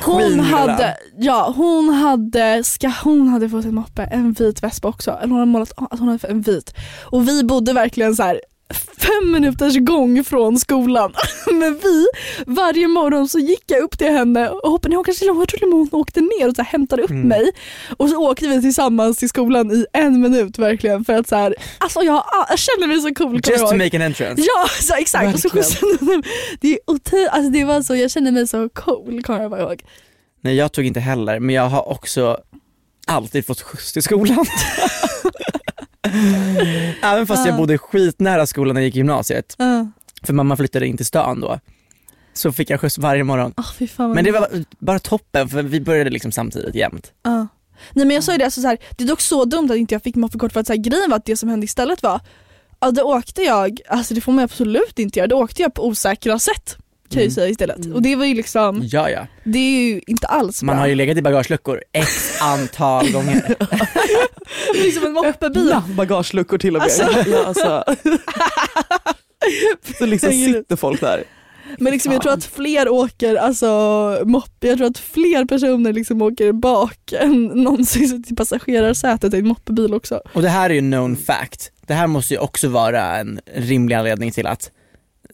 [0.05, 5.11] Hon hade, ja, hon hade, ska, hon hade fått en moppe, en vit vespa också.
[5.11, 6.73] Eller hon hade målat att hon hade en vit.
[7.03, 8.41] Och vi bodde verkligen så här
[8.73, 11.13] fem minuters gång från skolan.
[11.51, 12.07] Men vi,
[12.45, 15.89] varje morgon så gick jag upp till henne och hoppade, jag kanske jag trodde hon
[15.91, 17.27] åkte ner och så här, hämtade upp Mm.
[17.27, 17.51] mig.
[17.97, 21.55] Och så åkte vi tillsammans till skolan i en minut verkligen för att så här,
[21.77, 23.41] alltså jag, jag känner mig så cool.
[23.49, 24.41] Just to make an entrance.
[24.41, 26.21] Ja så exakt, och så skjutsade
[26.61, 29.61] det, är otro, alltså det var så, jag kände mig så cool kommer jag bara
[29.61, 29.81] ihåg.
[30.41, 32.37] Nej jag tog inte heller, men jag har också
[33.07, 34.45] alltid fått skjuts till skolan.
[37.03, 39.55] Även fast jag bodde skitnära skolan när jag gick i gymnasiet,
[40.23, 41.59] för mamma flyttade in till stan då.
[42.33, 43.53] Så fick jag skjuts varje morgon.
[43.55, 43.65] Vad
[44.15, 44.47] Men det var
[44.79, 47.11] bara toppen för vi började liksom samtidigt jämt.
[47.23, 47.47] Ja.
[47.93, 49.77] Nej men jag sa ju det, alltså, så här, det är dock så dumt att
[49.77, 52.03] inte jag fick moppekort för att så här, grejen var att det som hände istället
[52.03, 52.19] var,
[52.79, 55.87] ja då åkte jag, alltså det får man absolut inte göra, då åkte jag på
[55.87, 56.77] osäkra sätt
[57.13, 57.31] kan jag ju Mm.
[57.35, 57.93] säga istället.
[57.93, 60.81] Och det var ju liksom, Ja ja, det är ju inte alls man bra.
[60.81, 63.55] har ju legat i bagageluckor x antal gånger.
[64.83, 65.71] liksom en moppebil.
[65.71, 66.85] öppna bagageluckor till och med.
[66.85, 67.29] Alltså.
[67.29, 67.83] Ja, alltså.
[69.97, 71.23] Så liksom sitter folk där.
[71.79, 73.67] Men liksom, jag tror att fler åker, alltså
[74.25, 79.37] moppe, jag tror att fler personer liksom åker bak än någonsin sitter i passagerarsätet i
[79.37, 80.21] en moppebil också.
[80.33, 81.71] Och det här är ju known fact.
[81.87, 84.71] Det här måste ju också vara en rimlig anledning till att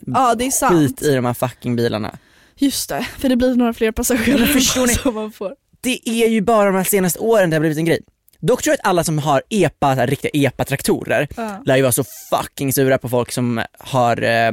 [0.06, 0.74] Ja det är sant.
[0.74, 2.16] skit i de här fucking bilarna.
[2.56, 4.94] Just det, för det blir några fler passagerare förstår ni?
[5.04, 5.54] som man får.
[5.82, 8.00] Det är ju bara de här senaste åren det har blivit en grej.
[8.40, 11.62] Dock tror jag att alla som har EPA, så här, riktiga EPA-traktorer, Ja.
[11.66, 14.52] lär ju vara så fucking sura på folk som har eh,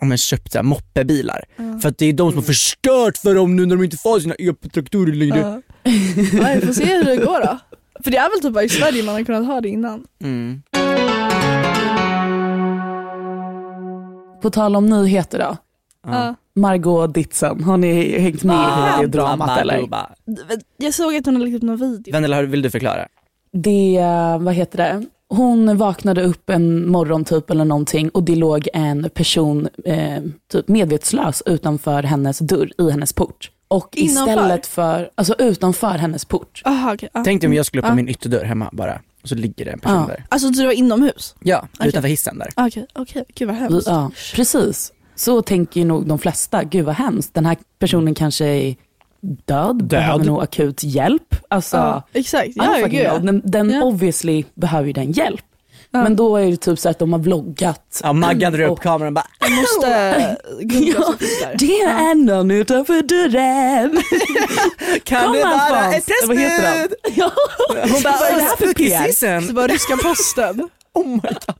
[0.00, 1.44] om man köpt så här, moppebilar.
[1.56, 1.78] Ja.
[1.82, 4.20] För att det är de som har förstört för dem nu när de inte får
[4.20, 5.38] sina EPA-traktorer längre.
[5.38, 5.62] Ja.
[6.32, 7.58] Ja, vi får se hur det går då.
[8.04, 10.04] För det är väl typ bara i Sverige man har kunnat ha det innan.
[10.22, 10.62] Mm.
[14.42, 15.56] På tal om nyheter då.
[16.06, 16.34] Ja.
[16.54, 19.88] Margot Ditsen, har ni hängt med i Ah, det dramat eller?
[20.76, 22.12] Jag såg att hon hade lagt upp någon video.
[22.12, 23.06] Vendela, vill du förklara?
[23.52, 24.00] Det,
[24.40, 25.04] vad heter det?
[25.28, 30.22] Hon vaknade upp en morgon typ eller någonting och det låg en person eh,
[30.52, 33.50] typ medvetslös utanför hennes dörr i hennes port.
[33.68, 34.32] Och Innanför?
[34.32, 36.62] istället för, alltså utanför hennes port.
[36.64, 37.08] Aha, okay.
[37.12, 37.22] ja.
[37.24, 37.94] Tänk dig om jag skulle på Ja.
[37.94, 40.06] min ytterdörr hemma bara, och så ligger det en person Ja.
[40.06, 40.24] där.
[40.28, 41.34] Alltså du var inomhus?
[41.42, 41.88] Ja, Okej.
[41.88, 42.48] utanför hissen där.
[42.56, 43.24] Okej, okej.
[43.34, 43.86] Gud vad hemskt.
[43.86, 44.92] ja, precis.
[45.14, 47.34] Så tänker ju nog de flesta, gud vad hemskt.
[47.34, 48.76] Den här personen kanske är
[49.20, 51.34] död, behöver nog akut hjälp.
[51.50, 52.48] Alltså, Ja, exakt.
[52.54, 53.22] Ja, fucking gud.
[53.22, 53.82] Den, den Ja.
[53.82, 55.40] obviously behöver ju den hjälp.
[55.96, 56.02] Ja.
[56.02, 58.00] Men då är det typ så att de har vloggat.
[58.02, 62.50] Ja, Maggan drar upp Och- kameran och bara Jag måste googla Ja, det är någon
[62.50, 64.02] utanför dörren.
[65.04, 66.88] Kan Kom det vara ett Vad heter den?
[66.88, 67.14] testbud?
[67.16, 67.30] Ja.
[67.68, 69.46] Hon bara, Vad är det här för PR?
[69.46, 70.68] Det var ryska posten.
[70.94, 71.56] Oh my god.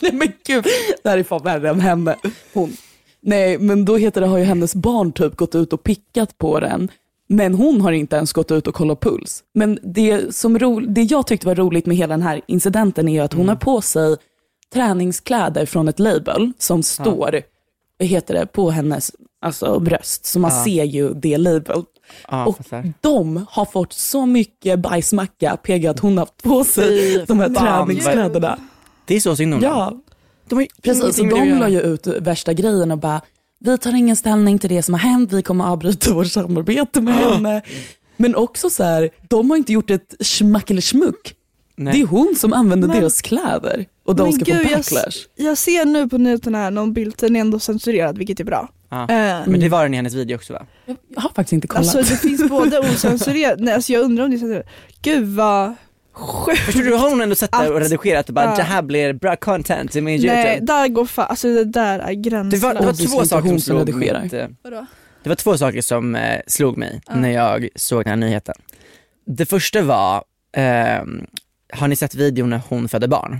[0.00, 0.66] Nej men gud,
[1.02, 2.16] det här är fan värre än henne.
[2.54, 2.76] Hon.
[3.22, 6.60] Nej men då heter det, har ju hennes barn typ gått ut och pickat på
[6.60, 6.88] den.
[7.28, 9.44] Men hon har inte ens gått ut och kollat puls.
[9.54, 13.22] Men det, som ro, det jag tyckte var roligt med hela den här incidenten är
[13.22, 14.16] att hon har på sig
[14.72, 17.42] träningskläder från ett label som står,
[17.98, 20.26] vad heter det, på hennes alltså, bröst.
[20.26, 20.64] Så man Ja.
[20.64, 21.82] ser ju det label.
[22.30, 22.58] Ja, och
[23.00, 27.54] de har fått så mycket bajsmacka PG att hon har haft på sig de här
[27.54, 28.58] fan, träningskläderna.
[29.06, 29.60] Det är så synd om.
[29.62, 29.92] Ja,
[30.48, 31.22] De har precis.
[31.22, 33.20] Med de la ju ut värsta grejen och bara,
[33.58, 37.14] vi tar ingen ställning till det som har hänt, vi kommer avbryta vårt samarbete med
[37.14, 37.62] henne.
[38.16, 41.34] Men också så här, de har inte gjort ett schmackelischmuck.
[41.76, 41.92] Nej.
[41.94, 44.78] Det är hon som använder Men- deras kläder och de Men ska gud, få jag-
[44.78, 45.16] backlash.
[45.36, 48.68] Jag ser nu på nyheterna här någon bild, den är ändå censurerad vilket är bra.
[48.90, 49.02] Ja.
[49.02, 50.66] Eh, Men det var den i hennes video också va?
[51.14, 51.94] Jag har faktiskt inte kollat.
[51.96, 54.66] Alltså det finns både ocensurerat, nej alltså jag undrar om det är censurerat.
[55.02, 55.74] Gud vad
[56.16, 56.58] sjukt.
[56.60, 58.56] Förstår du, har hon ändå sett det och Att- redigerat och bara Ja.
[58.56, 60.66] det här blir bra content i min Nej, YouTube.
[60.72, 62.62] där går fa- alltså det där är Det gränslöst.
[62.64, 64.86] var, det var två saker som slog mitt, eh, Vadå?
[65.22, 68.54] det var två saker som eh, slog mig när jag såg den här nyheten.
[69.26, 70.24] Det första var,
[70.56, 71.26] ehm,
[71.72, 73.38] har ni sett videon när hon födde barn?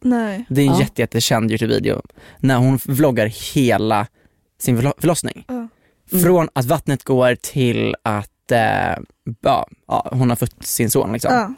[0.00, 0.44] Nej.
[0.48, 0.80] Det är en Ja.
[0.80, 2.02] jätte, jättekänd Youtube-video
[2.38, 4.06] när hon vloggar hela
[4.60, 5.44] sin förlo- förlossning.
[5.48, 5.68] Ja.
[6.22, 8.58] Från att vattnet går till att eh,
[9.40, 11.32] ja, ja, hon har fått sin son liksom.
[11.34, 11.54] Ja.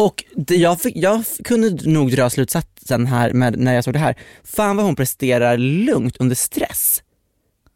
[0.00, 3.98] Och det, jag, fick, jag kunde nog dra slutsatsen här med, när jag såg det
[3.98, 7.02] här, fan vad hon presterar lugnt under stress.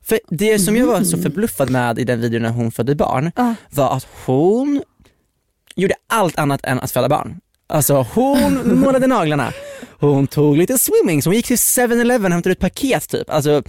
[0.04, 3.30] För det som jag var så förbluffad med i den videon när hon födde barn
[3.36, 3.54] Ja.
[3.70, 4.82] var att hon
[5.76, 7.40] gjorde allt annat än att föda barn.
[7.66, 9.52] Alltså hon målade naglarna,
[10.00, 13.30] hon tog lite swimming, så hon gick till 7-Eleven och hämtade ut paket typ.
[13.30, 13.62] Alltså,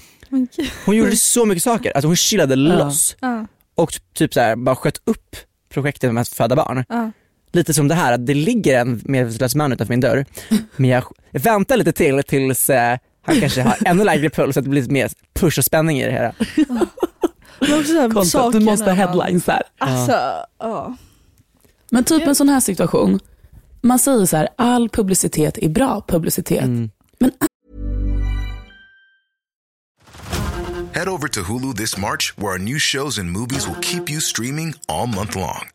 [0.86, 3.46] hon gjorde så mycket saker, alltså hon chillade loss Ja.
[3.76, 5.36] och typ så här, bara sköt upp
[5.70, 6.86] projektet med att föda barn.
[7.56, 10.26] Lite som det här, att det ligger en medvetslös man utanför min dörr,
[10.76, 14.60] men jag, jag väntar lite till tills eh, han kanske har ännu lägre puls så
[14.60, 16.34] att det blir lite mer push och spänning i det hela.
[17.60, 19.62] Men du måste ha headlines här.
[19.78, 20.12] Alltså,
[20.60, 20.96] ja.
[21.92, 23.20] Men typ en sån här situation,
[23.82, 26.64] man säger så här, all publicitet är bra publicitet.
[26.64, 26.90] Mm.
[30.94, 34.22] Head over to Hulu this March, where our new shows and movies will keep you
[34.22, 35.75] streaming all month long.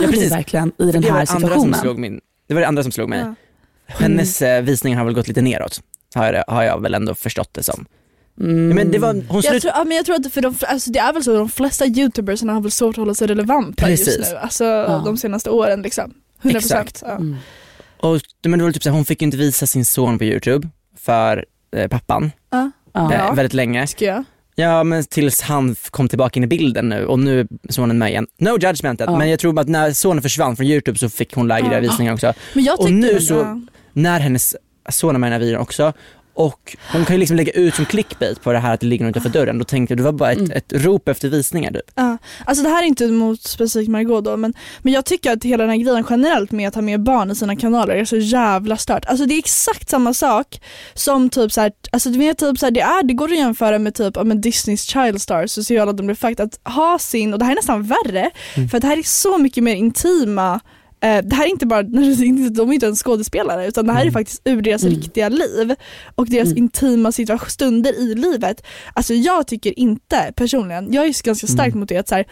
[0.00, 0.32] Ja, det precis.
[0.32, 1.80] verkligen i den det var här det andra som situationen.
[1.80, 3.18] slog min, det var det andra som slog mig.
[3.18, 3.34] Ja.
[3.86, 5.80] Hennes eh, visningar har väl gått lite neråt,
[6.14, 7.86] har jag, har jag väl ändå förstått det som.
[8.40, 8.68] Mm.
[8.76, 10.98] Men det var, hon Jag tror, ja, men jag tror att för de, alltså det
[10.98, 14.18] är väl så, de flesta youtubersarna har väl svårt att hålla sig relevanta Precis.
[14.18, 14.36] just nu.
[14.36, 14.64] Alltså
[15.04, 16.14] de senaste åren liksom.
[16.42, 16.56] 100%.
[16.56, 17.02] Exakt.
[17.06, 17.10] Ja.
[17.12, 17.36] Mm.
[18.00, 20.24] Och, men det var typ så här, hon fick ju inte visa sin son på
[20.24, 21.44] youtube för
[21.76, 22.70] eh, pappan Ja.
[22.92, 23.12] Ja.
[23.14, 23.86] eh, väldigt länge.
[23.86, 24.24] Ska jag?
[24.54, 28.08] Ja men tills han kom tillbaka in i bilden nu och nu är sonen med
[28.10, 28.26] igen.
[28.38, 29.18] No judgment Ja.
[29.18, 31.80] men jag tror att när sonen försvann från youtube så fick hon lägre Ja.
[31.80, 32.32] visningar också.
[32.54, 33.62] Men jag Och nu så-.
[33.92, 34.56] När hennes
[34.88, 35.92] son är med i den här videon också
[36.34, 39.04] och hon kan ju liksom lägga ut som clickbait på det här att det ligger
[39.04, 39.58] någon utanför dörren.
[39.58, 40.50] Då tänkte jag det var bara ett, Mm.
[40.50, 41.90] ett rop efter visningar typ.
[41.94, 45.44] Ja, alltså det här är inte mot specifikt Margot då men, men jag tycker att
[45.44, 48.16] hela den här grejen generellt med att ha med barn i sina kanaler är så
[48.16, 49.04] jävla stört.
[49.06, 50.60] Alltså det är exakt samma sak
[50.94, 53.38] som typ så här, alltså det, är typ så här, det, är, det går att
[53.38, 56.98] jämföra med typ men Disneys Child Stars så ser alla de blir fakt att ha
[56.98, 58.30] sin, och det här är nästan värre
[58.70, 60.60] för att det här är så mycket mer intima
[61.00, 61.82] det här är inte bara,
[62.50, 64.94] de är inte ens skådespelare utan det här är faktiskt ur deras Mm.
[64.94, 65.74] riktiga liv
[66.14, 66.58] och deras Mm.
[66.58, 68.62] intima situation, stunder i livet.
[68.94, 71.80] Alltså jag tycker inte personligen, jag är ganska stark Mm.
[71.80, 72.24] mot det att så här,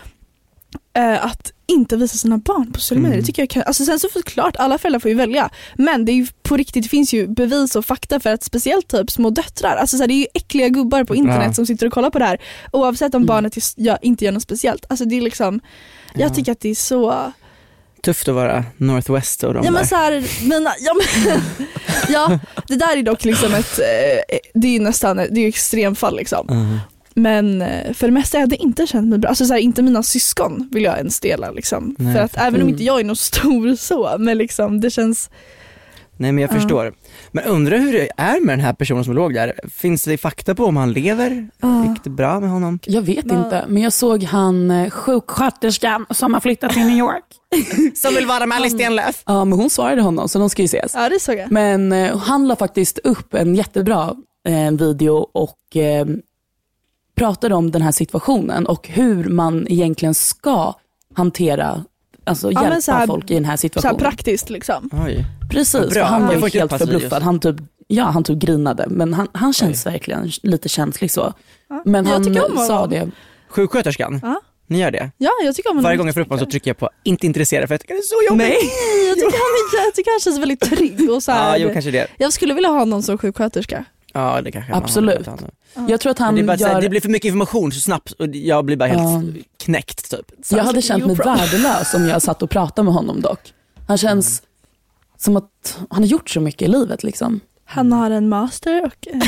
[0.96, 3.16] eh, att inte visa sina barn på sociala medier.
[3.18, 3.26] Mm.
[3.26, 5.50] Tycker jag kan, alltså sen så såklart, alla föräldrar får ju välja.
[5.76, 8.88] Men det är ju på riktigt, det finns ju bevis och fakta för att speciellt
[8.88, 11.52] typ små döttrar, alltså så här, det är ju äckliga gubbar på internet Ja.
[11.52, 12.40] som sitter och kollar på det här.
[12.72, 13.26] Oavsett om Mm.
[13.26, 14.84] barnet is- ja, inte gör något speciellt.
[14.88, 15.60] Alltså det är liksom,
[16.14, 16.34] jag Ja.
[16.34, 17.32] tycker att det är så
[18.04, 19.88] Tufft att vara Northwest och de Ja men där.
[19.88, 21.40] så här, men, ja, men,
[22.08, 22.38] ja,
[22.68, 26.48] det där är dock liksom ett, eh, det är ju nästan, det är extremfall liksom.
[26.50, 26.78] Mm.
[27.14, 29.82] Men eh, för det mesta hade jag inte känt mig bra, alltså så här, inte
[29.82, 31.96] mina syskon vill jag ens dela liksom.
[31.98, 35.30] Nej, för att även om inte jag är någon stor så, men liksom det känns,
[36.16, 36.54] Nej men jag Ja.
[36.54, 36.92] förstår.
[37.32, 39.60] Men undrar hur det är med den här personen som låg där?
[39.70, 41.48] Finns det fakta på om han lever?
[41.60, 41.86] Ja.
[41.88, 42.78] Gick det bra med honom?
[42.86, 46.98] Jag vet Va- inte, men jag såg han eh, sjuksköterskan som har flyttat till New
[46.98, 47.24] York.
[47.94, 49.22] Som vill vara med Alice Stenlöf?
[49.26, 50.92] Ja, men hon svarade honom så de ska ju ses.
[50.94, 51.50] ja det såg jag.
[51.52, 54.14] Men eh, han la faktiskt upp en jättebra
[54.48, 56.06] eh, video och eh,
[57.14, 60.74] pratade om den här situationen och hur man egentligen ska
[61.14, 61.84] hantera,
[62.24, 63.96] alltså Ja, hjälpa så här- folk i den här Så här situationen.
[63.98, 64.90] praktiskt liksom.
[65.06, 65.24] Oj.
[65.50, 67.22] Precis, och han var ju helt förbluffad.
[67.22, 67.56] Han typ,
[67.86, 71.32] ja, han typ grinade, men han, han känns verkligen lite känslig så.
[71.84, 73.10] Men jag han tycker om sa det.
[73.48, 74.20] Sjuksköterskan?
[74.22, 74.40] Ja.
[74.66, 75.10] Ni gör det?
[75.18, 76.90] Ja jag tycker om honom Varje gång jag får upp honom så trycker jag på
[77.04, 78.48] inte intresserad för jag tycker det är så jobbigt.
[78.48, 79.06] Nej.
[79.08, 81.70] Jag tycker, han, är- jag tycker han känns väldigt trygg och så här, Ja, jo
[81.72, 82.06] kanske det.
[82.18, 83.84] Jag skulle vilja ha honom som sjuksköterska.
[84.12, 85.26] Ja det kanske Absolut.
[85.26, 85.38] har.
[85.88, 86.80] Jag tror att han det, bara gör...
[86.80, 89.22] det blir för mycket information så snabbt och jag blir bara helt Ja.
[89.64, 90.32] knäckt typ.
[90.44, 93.40] Så Jag hade känt mig värdelös om jag satt och pratade med honom dock.
[93.88, 94.42] Han känns
[95.18, 97.40] som att han har gjort så mycket i livet liksom.
[97.64, 99.18] Han har en master och eh,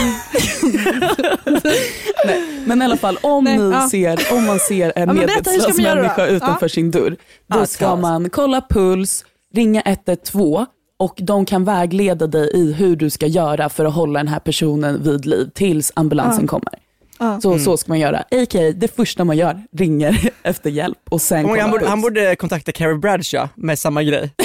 [2.67, 3.89] Men i alla fall om, Nej, ni ja.
[3.91, 6.69] ser, om man ser en Ja, medvetslös människa utanför Ja.
[6.69, 7.17] sin dörr,
[7.47, 10.67] då Ja, ska man kolla puls, ringa 112
[11.05, 14.39] och de kan vägleda dig i hur du ska göra för att hålla den här
[14.41, 16.49] personen vid liv tills ambulansen Ja.
[16.49, 16.73] kommer.
[17.19, 17.41] ja.
[17.41, 18.19] Så, så ska man göra.
[18.19, 18.73] A.k.a.
[18.77, 22.73] det första man gör, ringer efter hjälp och sen Oh han, borde, han borde kontakta
[22.73, 24.31] Carrie Bradshaw med samma grej.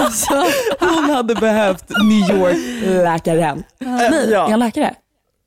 [0.00, 0.44] Alltså,
[0.80, 3.62] Hon hade behövt New York-läkaren.
[3.78, 4.46] Nej, Ja.
[4.46, 4.94] är han läkare?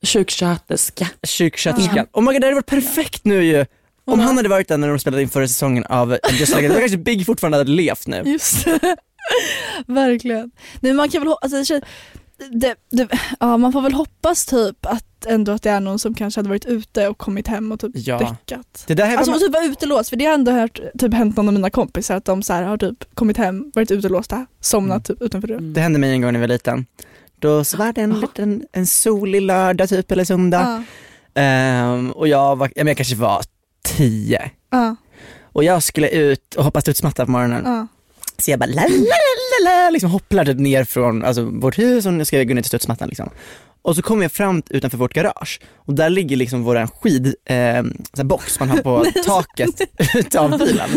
[0.05, 1.07] Sjuksköterska.
[1.27, 2.05] Sjuksköterskan.
[2.13, 3.65] Oh my God, det hade varit perfekt nu ju.
[4.07, 6.73] Om han hade varit där när de spelade in förra säsongen av Just Like It,
[6.73, 8.21] då kanske Big fortfarande hade levt nu.
[8.25, 8.67] Just.
[9.88, 10.51] Verkligen.
[10.79, 11.79] Nej, man kan väl alltså,
[12.51, 13.07] det, det,
[13.39, 16.49] ja, man får väl hoppas typ att ändå att det är någon som kanske hade
[16.49, 18.17] varit ute och kommit hem och typ Ja.
[18.19, 18.83] däckat.
[18.88, 21.47] Det där Alltså och typ vara utelåst för det har ändå hört, typ hänt någon
[21.47, 25.21] av mina kompisar att de så här, har typ kommit hem, varit utelåsta, somnat typ
[25.21, 25.73] utanför dörren.
[25.73, 26.85] Det hände mig en gång när jag var liten.
[27.39, 30.83] Då så var det en, liten, en solig lördag typ eller söndag.
[31.33, 31.41] Ja.
[31.41, 33.41] Ehm, och jag var, ja, men jag kanske var
[33.83, 34.51] tio.
[34.69, 34.95] Ja.
[35.43, 37.61] Och jag skulle ut och hoppa studsmatta på morgonen.
[37.65, 37.88] Ja.
[38.37, 42.27] Så jag bara la, la, la, liksom hopplar typ ner från alltså, vårt hus och
[42.27, 43.29] ska gå ner till studsmattan liksom.
[43.81, 47.83] Och så kommer jag fram utanför vårt garage och där ligger liksom våran skid, eh,
[48.59, 49.81] man har på taket
[50.15, 50.89] utav bilen.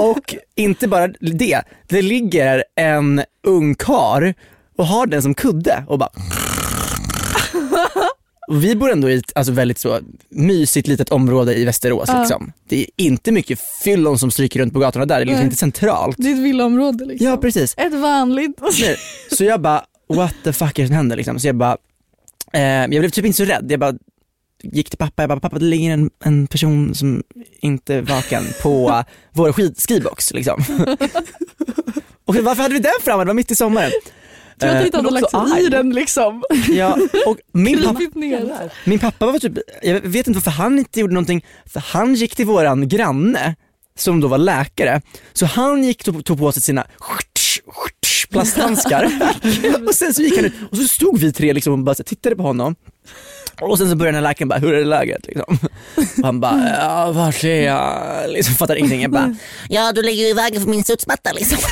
[0.00, 4.34] Och inte bara det, det ligger en ung kar
[4.76, 6.10] och har den som kudde och bara
[8.48, 12.20] och vi bor ändå i ett alltså, väldigt så mysigt litet område i Västerås Ja.
[12.20, 12.52] liksom.
[12.68, 15.44] Det är inte mycket fyllon som stryker runt på gatorna där, det är liksom Nej.
[15.44, 16.16] inte centralt.
[16.18, 17.26] Det är ett villaområde liksom.
[17.26, 17.74] Ja precis.
[17.76, 18.60] Ett vanligt.
[18.80, 18.96] Nej.
[19.30, 21.38] Så jag bara, what the fuck är det som händer liksom?
[21.40, 21.76] Så jag bara,
[22.52, 23.66] eh, jag blev typ inte så rädd.
[23.68, 23.94] Jag bara
[24.62, 27.22] gick till pappa, jag bara, pappa det ligger en, en person som
[27.60, 30.64] inte är vaken på vår skid, skibox liksom.
[32.24, 33.22] Och varför hade vi den framme?
[33.24, 33.90] Det var mitt i sommaren.
[34.60, 36.42] Jag Eh, tänkte att men han lagt sig i den liksom.
[36.68, 38.00] Ja, och min pappa,
[38.84, 42.36] min pappa var typ, jag vet inte varför han inte gjorde någonting, för han gick
[42.36, 43.54] till våran granne
[43.98, 45.00] som då var läkare,
[45.32, 46.86] så han gick och tog på sig sina
[48.30, 49.10] plasthandskar
[49.88, 52.36] och sen så gick han ut och så stod vi tre liksom och bara tittade
[52.36, 52.74] på honom
[53.60, 55.58] och sen så började den här läkaren bara, hur är det läget liksom?
[56.18, 58.30] Och han bara, ja vart är jag?
[58.30, 59.02] Liksom fattar ingenting.
[59.02, 59.36] Jag bara,
[59.68, 61.58] ja du ligger ju i vägen för min studsmatta liksom.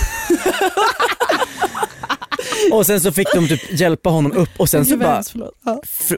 [2.73, 5.23] och sen så fick de typ hjälpa honom upp och sen så bara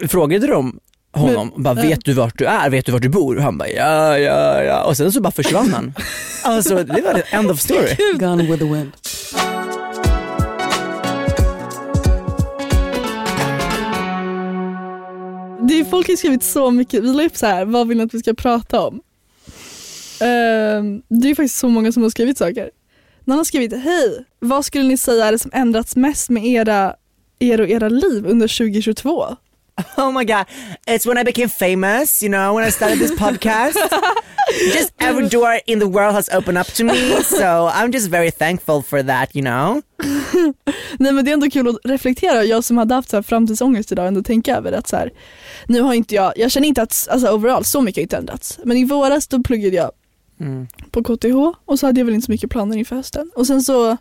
[0.09, 0.81] frågade de
[1.13, 1.83] honom, bara, ja.
[1.83, 2.71] vet du vart du är?
[2.71, 3.37] Vet du vart du bor?
[3.37, 4.85] Och han bara ja, ja, ja.
[4.85, 5.95] Och sen så bara försvann han.
[6.43, 7.97] Alltså det var the end of story.
[8.19, 8.93] Gone with the wind.
[15.69, 18.05] Det är, folk har skrivit så mycket, vi la upp så här, vad vill ni
[18.05, 19.01] att vi ska prata om?
[20.21, 22.71] Ehm, det är faktiskt så många som har skrivit saker.
[23.31, 26.95] Någon har skrivit, hej, vad skulle ni säga är det som ändrats mest med era,
[27.39, 29.25] er och era liv under 2022?
[29.97, 30.47] Oh my god,
[30.87, 33.79] it's when I became famous, you know, when I started this podcast.
[34.75, 38.31] just every door in the world has opened up to me, so I'm just very
[38.31, 39.83] thankful for that, you know.
[40.99, 43.93] Nej men det är ändå kul att reflektera, jag som hade haft så här framtidsångest
[43.93, 45.11] idag, ändå tänka över att så här,
[45.67, 48.59] nu har inte jag, jag känner inte att, alltså overall så mycket har inte ändrats.
[48.65, 49.91] Men i våras då pluggade jag
[50.41, 50.67] Mm.
[50.91, 53.31] på KTH och så hade jag väl inte så mycket planer inför hösten.
[53.35, 53.97] Och sen så,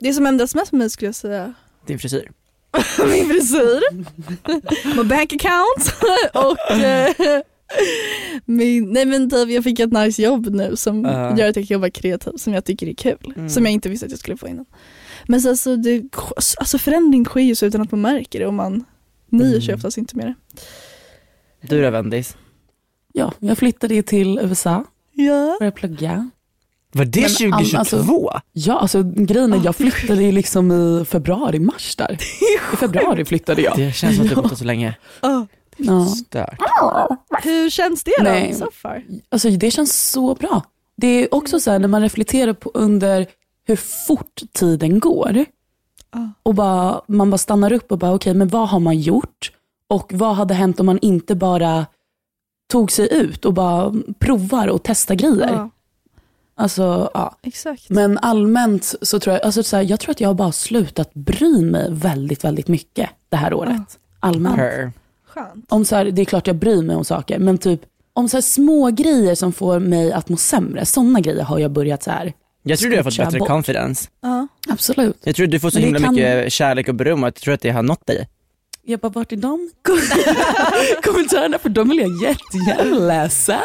[0.00, 1.54] det som ändrats mest med mig skulle jag säga,
[1.86, 2.30] Din frisyr.
[3.10, 3.80] min frisyr,
[4.96, 5.94] min bank account
[6.34, 7.14] och eh,
[8.44, 11.38] min, nej men typ jag fick ett nice jobb nu som Ja.
[11.38, 13.32] gör att jag kan jobba kreativt som jag tycker är kul.
[13.36, 13.48] Mm.
[13.50, 14.64] Som jag inte visste att jag skulle få innan.
[15.26, 16.02] Men så, alltså, det,
[16.58, 18.84] alltså förändring sker ju så utan att man märker det och man
[19.28, 19.76] nöjer sig Mm.
[19.78, 20.34] oftast inte med det.
[21.68, 22.36] Du då Vendis?
[23.12, 24.84] Ja, jag flyttade till USA,
[25.26, 25.56] Ja.
[25.58, 26.30] började plugga.
[26.92, 27.78] Var det Men, 2022?
[28.28, 32.12] alltså- Ja, alltså grejen är jag flyttade ju liksom i februari, mars där.
[32.72, 33.76] I februari flyttade jag.
[33.76, 34.96] det känns som att du har bott där så länge.
[35.20, 36.06] Ja.
[36.06, 36.58] Stört.
[37.44, 38.24] Hur känns det då?
[38.24, 38.54] Nej.
[38.54, 39.04] So far?
[39.28, 40.62] Alltså det känns så bra.
[40.96, 43.26] Det är också så här när man reflekterar på under
[43.66, 45.44] hur fort tiden går
[46.42, 49.52] och bara, man bara stannar upp och bara okej men vad har man gjort
[49.88, 51.86] och vad hade hänt om man inte bara
[52.68, 55.50] tog sig ut och bara provar och testar grejer.
[55.52, 55.70] Ja,
[56.60, 57.36] Alltså ja.
[57.42, 57.90] exakt.
[57.90, 61.14] Men allmänt så tror jag, alltså så här, jag tror att jag har bara slutat
[61.14, 63.98] bry mig väldigt, väldigt mycket det här året.
[64.20, 64.56] Allmänt.
[64.56, 64.92] Her.
[65.26, 65.64] Skönt.
[65.72, 67.80] Om så här, det är klart jag bryr mig om saker, men typ
[68.12, 71.70] om så här små grejer som får mig att må sämre, sådana grejer har jag
[71.70, 72.32] börjat så här.
[72.62, 73.48] Jag tror du har fått bättre bort.
[73.48, 74.08] confidence.
[74.20, 74.48] Ja.
[74.68, 75.16] Absolut.
[75.24, 77.60] Jag tror du får så himla kan- mycket kärlek och beröm och jag tror att
[77.60, 78.28] det har nått dig.
[78.90, 79.70] Jag bara, vart är de
[81.02, 81.58] kommentarerna?
[81.58, 83.60] För de vill jag jättegärna läsa.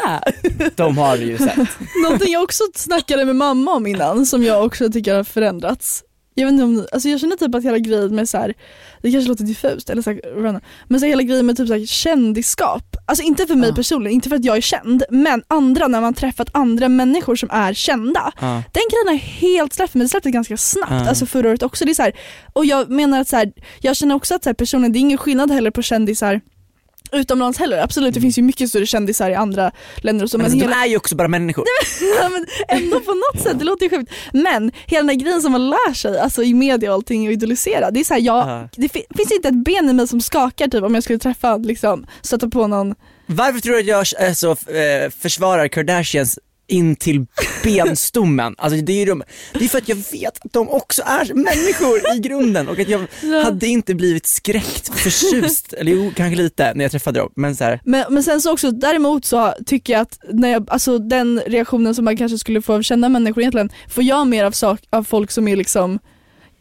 [0.74, 1.68] De har du ju sett.
[2.02, 6.02] Någonting jag också snackade med mamma om innan som jag också tycker har förändrats.
[6.36, 8.54] Jag vet inte om, alltså jag känner typ att hela grejen med så här,
[9.02, 11.86] det kanske låter diffust eller så här, men så hela grejen med typ så här,
[11.86, 13.74] kändisskap, alltså inte för mig Ja.
[13.74, 17.50] personligen, inte för att jag är känd, men andra när man träffat andra människor som
[17.52, 18.32] är kända.
[18.40, 18.46] Ja.
[18.72, 21.08] Den grejen har helt släppt för mig, det släppte ganska snabbt, Ja.
[21.08, 21.84] alltså förra året också.
[21.84, 22.12] Det är så här,
[22.52, 25.18] och jag menar att så här, jag känner också att så personen, det är ingen
[25.18, 26.40] skillnad heller på kändisar
[27.14, 30.42] utomlands heller, absolut det finns ju mycket större kändisar i andra länder och så Men
[30.44, 31.64] men alltså, hela, de är ju också bara människor.
[32.20, 34.12] ja, men ändå på något sätt, det låter ju sjukt.
[34.32, 37.32] Men hela den här grejen som man lär sig, alltså i media och allting och
[37.32, 38.68] idolisera, det är så här, jag, Ja.
[38.76, 41.56] det fi- finns inte ett ben i mig som skakar typ om jag skulle träffa,
[41.56, 42.94] liksom, stöta på någon
[43.26, 47.26] Varför tror du att jag är så, eh, försvarar Kardashians in till
[47.62, 48.54] benstommen?
[48.64, 51.34] Alltså det är ju de, det är för att jag vet att de också är
[51.34, 53.06] människor i grunden och att jag
[53.44, 57.64] hade inte blivit skräckt förtjust, eller jo kanske lite när jag träffade dem, men så
[57.64, 61.40] här, Men, men sen så också, däremot så tycker jag att när jag, alltså den
[61.46, 64.80] reaktionen som man kanske skulle få av kända människor egentligen, får jag mer av, sak,
[64.90, 65.98] av folk som är liksom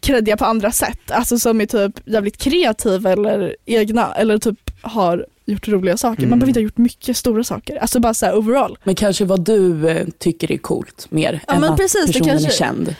[0.03, 1.11] kreddiga på andra sätt.
[1.11, 6.21] Alltså som är typ jävligt kreativa eller egna eller typ har gjort roliga saker.
[6.21, 6.39] Man Mm.
[6.39, 7.75] behöver inte ha gjort mycket stora saker.
[7.77, 8.77] Alltså bara såhär overall.
[8.83, 12.13] Men kanske vad du eh, tycker är coolt mer Ja, än men att precis, det
[12.13, 12.95] personen kanske- är känd.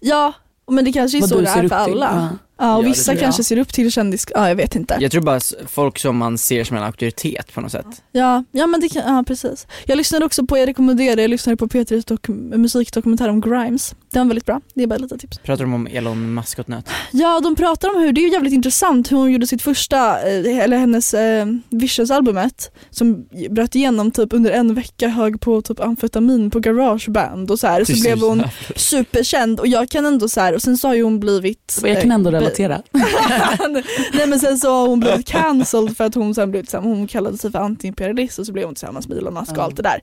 [0.00, 0.32] Ja,
[0.70, 2.28] men det kanske är Vad så det är för alla.
[2.32, 2.38] Ja.
[2.58, 3.46] Ja, och Ja, vissa tror kanske jag.
[3.46, 4.96] ser upp till kändis, ja jag vet inte.
[5.00, 7.86] jag tror bara folk som man ser som en auktoritet på något sätt.
[8.12, 9.66] Ja, ja men det kan, ja precis.
[9.86, 13.94] Jag lyssnade också på, jag rekommenderar, jag lyssnade på P3s dok- musikdokumentär om Grimes.
[14.12, 15.38] Den var väldigt bra, det är bara lite tips.
[15.38, 16.88] Pratar de om Elon Musk-nöt?
[17.10, 20.28] Ja, de pratar om hur, det är ju jävligt intressant hur hon gjorde sitt första,
[20.30, 25.80] eh, eller hennes eh, Vicious-albumet som bröt igenom typ under en vecka hög på typ
[25.80, 27.84] amfetamin på garageband och så här.
[27.84, 28.42] Så blev hon
[28.76, 32.00] superkänd och jag kan ändå så här, och sen så har ju hon blivit Jag
[32.02, 32.82] kan ändå eh, relatera.
[34.12, 37.06] Nej men sen så har hon blivit cancelled för att hon sen blev tillsammans, hon
[37.06, 39.82] kallade sig för antiimperialist och så blev hon tillsammans med Elon Musk och allt det
[39.82, 40.00] där.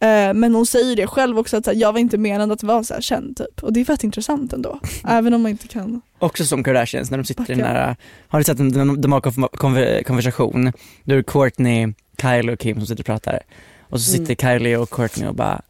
[0.00, 2.94] Eh, men hon säger det själv också att jag var inte menad att vara så
[2.94, 3.62] här känd typ.
[3.62, 4.80] Och det är fett intressant ändå.
[5.08, 6.00] Även om man inte kan.
[6.18, 7.96] Också som Kardashians när de sitter i den där,
[8.28, 9.20] har du sett en, de, har
[10.04, 10.72] konversation,
[11.04, 13.40] då är det Courtney, Kylie och Kim som sitter och pratar.
[13.90, 15.62] Och så sitter Kylie och Courtney och bara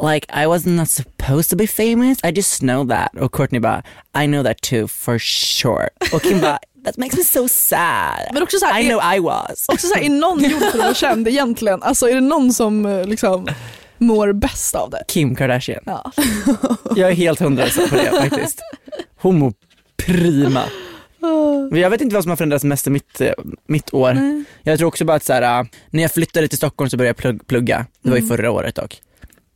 [0.00, 3.14] Like I was not supposed to be famous, I just know that.
[3.20, 3.82] Och Courtney bara,
[4.24, 5.88] I know that too for sure.
[6.12, 8.28] Och Kim bara, that makes me so sad.
[8.32, 9.64] Men också så här, I är, know I was.
[9.68, 11.82] också så här, är någon gjord för att vara känd egentligen?
[11.82, 13.48] Alltså är det någon som eh, liksom
[13.98, 15.04] mår bäst av det?
[15.08, 15.82] Kim Kardashian.
[15.86, 16.12] Ja.
[16.96, 18.60] Jag är helt hundra på det faktiskt.
[19.20, 19.52] Hon mår
[19.96, 20.62] prima.
[21.70, 23.32] Men jag vet inte vad som har förändrats mest i mitt, eh,
[23.66, 24.12] mitt år.
[24.14, 24.44] Nej.
[24.62, 27.08] Jag tror också bara att så här, äh, när jag flyttade till Stockholm så började
[27.10, 27.86] jag plugg, plugga.
[28.02, 28.36] Det var ju Mm.
[28.36, 29.00] förra året dock.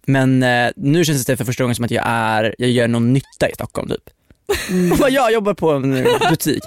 [0.06, 3.12] Men eh, nu känns det för första gången som att jag är, jag gör någon
[3.12, 4.10] nytta i Stockholm typ.
[4.70, 4.98] Mm.
[5.10, 6.62] Jag jobbar på en butik.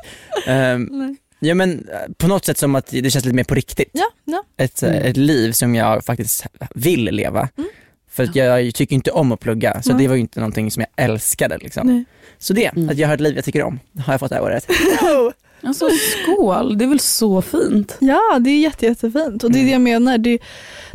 [0.47, 3.89] Ehm, ja men eh, på något sätt som att det känns lite mer på riktigt.
[3.93, 4.43] Ja, ja.
[4.57, 7.49] Ett, eh, ett liv som jag faktiskt vill leva.
[7.57, 7.69] Mm.
[8.11, 10.81] För att jag tycker inte om att plugga, så det var ju inte någonting som
[10.81, 11.87] jag älskade liksom.
[11.87, 12.05] Nej.
[12.37, 12.89] Så det, Mm.
[12.89, 14.67] att jag har ett liv jag tycker om, har jag fått det här året.
[15.65, 17.97] Alltså skål, det är väl så fint.
[17.99, 19.65] Ja, det är jätte, jättefint och det är Mm.
[19.65, 20.17] det jag menar.
[20.17, 20.39] Det,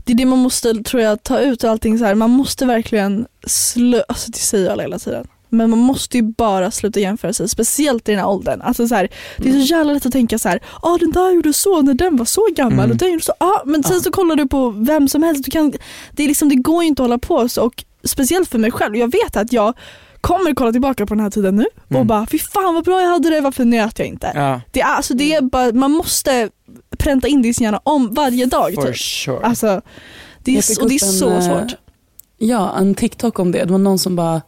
[0.05, 2.15] det är det man måste, tror jag, ta ut och allting så här.
[2.15, 5.27] Man måste verkligen slö, alltså det säger alla hela tiden.
[5.53, 8.61] Men man måste ju bara sluta jämföra sig, speciellt i den här åldern.
[8.63, 11.31] Alltså så här, det är så jävla lätt att tänka så här, ah, den där
[11.31, 12.91] gjorde så när den var så gammal Mm.
[12.91, 15.45] och den gjorde så, ah, men sen så kollar du på vem som helst.
[15.45, 15.73] Du kan,
[16.13, 18.71] det, är liksom, det går ju inte att hålla på så och speciellt för mig
[18.71, 18.97] själv.
[18.97, 19.75] Jag vet att jag
[20.21, 22.07] kommer kolla tillbaka på den här tiden nu och Mm.
[22.07, 24.33] bara, fy fan vad bra jag hade det, varför njöt jag inte?
[24.35, 26.51] Ja, Det är, alltså, det är bara, man måste
[26.99, 28.75] pränta in det i sin hjärna om varje dag.
[28.75, 28.97] for Typ.
[28.97, 29.41] sure.
[29.47, 29.81] Alltså,
[30.45, 31.75] det är, så, och det är en, så eh, svårt.
[32.39, 33.65] Ja, en TikTok om det.
[33.65, 34.43] Det var någon som bara,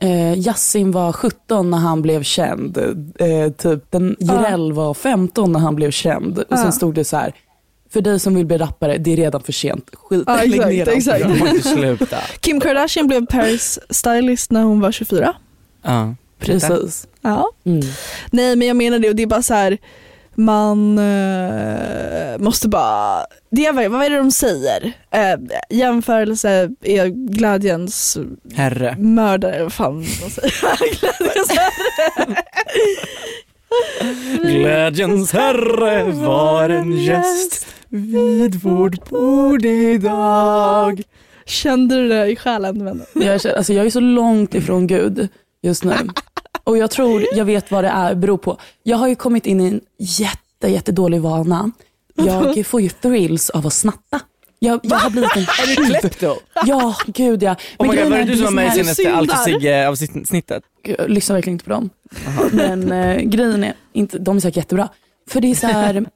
[0.00, 2.78] eh, Yassin var 17 när han blev känd.
[3.18, 6.38] Eh, typ den Jireel var 15 när han blev känd.
[6.38, 7.32] Och sen stod det så här,
[7.90, 9.90] för dig som vill bli rappare, det är redan för sent.
[9.92, 11.20] Skit, Ja, lägg exakt, ner exakt.
[11.20, 12.16] Jag måste sluta.
[12.40, 15.34] Kim Kardashian blev Paris stylist när hon var 24.
[15.82, 16.14] Ja.
[16.38, 17.06] Precis.
[17.20, 17.50] Ja.
[17.64, 17.80] Mm.
[18.30, 19.78] Nej men jag menar det och det är bara så här
[20.34, 24.92] man eh, måste bara, det är, vad är det de säger?
[25.10, 25.36] Eh,
[25.70, 28.18] jämförelse är glädjens
[28.54, 28.96] Herre.
[28.98, 30.52] mördare, vad fan de säger.
[31.00, 32.36] glädjens herre.
[34.42, 41.02] Glädjens herre var en gäst vid vårt bord idag.
[41.46, 43.06] Kände du det i själen vännen?
[43.14, 45.28] Jag, känner, alltså jag är så långt ifrån Gud
[45.62, 45.94] just nu.
[46.64, 48.58] Och jag tror, jag vet vad det är, beror på.
[48.82, 51.70] Jag har ju kommit in i en jätte, jättedålig vana.
[52.14, 54.20] Jag får ju thrills av att snatta.
[54.58, 55.98] Jag, jag har blivit en Är du tjuv.
[56.00, 56.36] klepto?
[56.66, 57.56] Ja, gud ja.
[57.78, 59.18] Oh my God, grejen var det du som var med i senaste syndar.
[59.18, 60.62] Alfa-Sigge-avsnittet?
[60.84, 61.90] Gud, Jag lyssnar verkligen inte på dem.
[62.52, 64.88] Men eh, grejen är, inte, de är säkert jättebra.
[65.30, 66.06] För det är så här,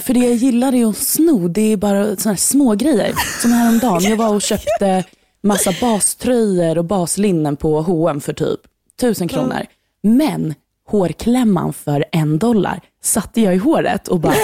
[0.00, 3.12] för det jag gillar är att sno, det är bara såna här små grejer.
[3.42, 5.04] Som häromdagen, jag var och köpte
[5.42, 8.60] massa baströjor och baslinnen på H&M för typ
[9.00, 9.66] tusen kronor.
[10.02, 10.54] Men
[10.88, 14.34] hårklämman för en dollar satte jag i håret och bara,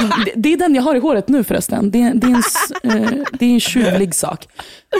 [0.24, 1.90] det, det är den jag har i håret nu förresten.
[1.90, 2.42] Det, är- det, är,
[2.82, 4.48] en, eh, det är en tjuvlig sak.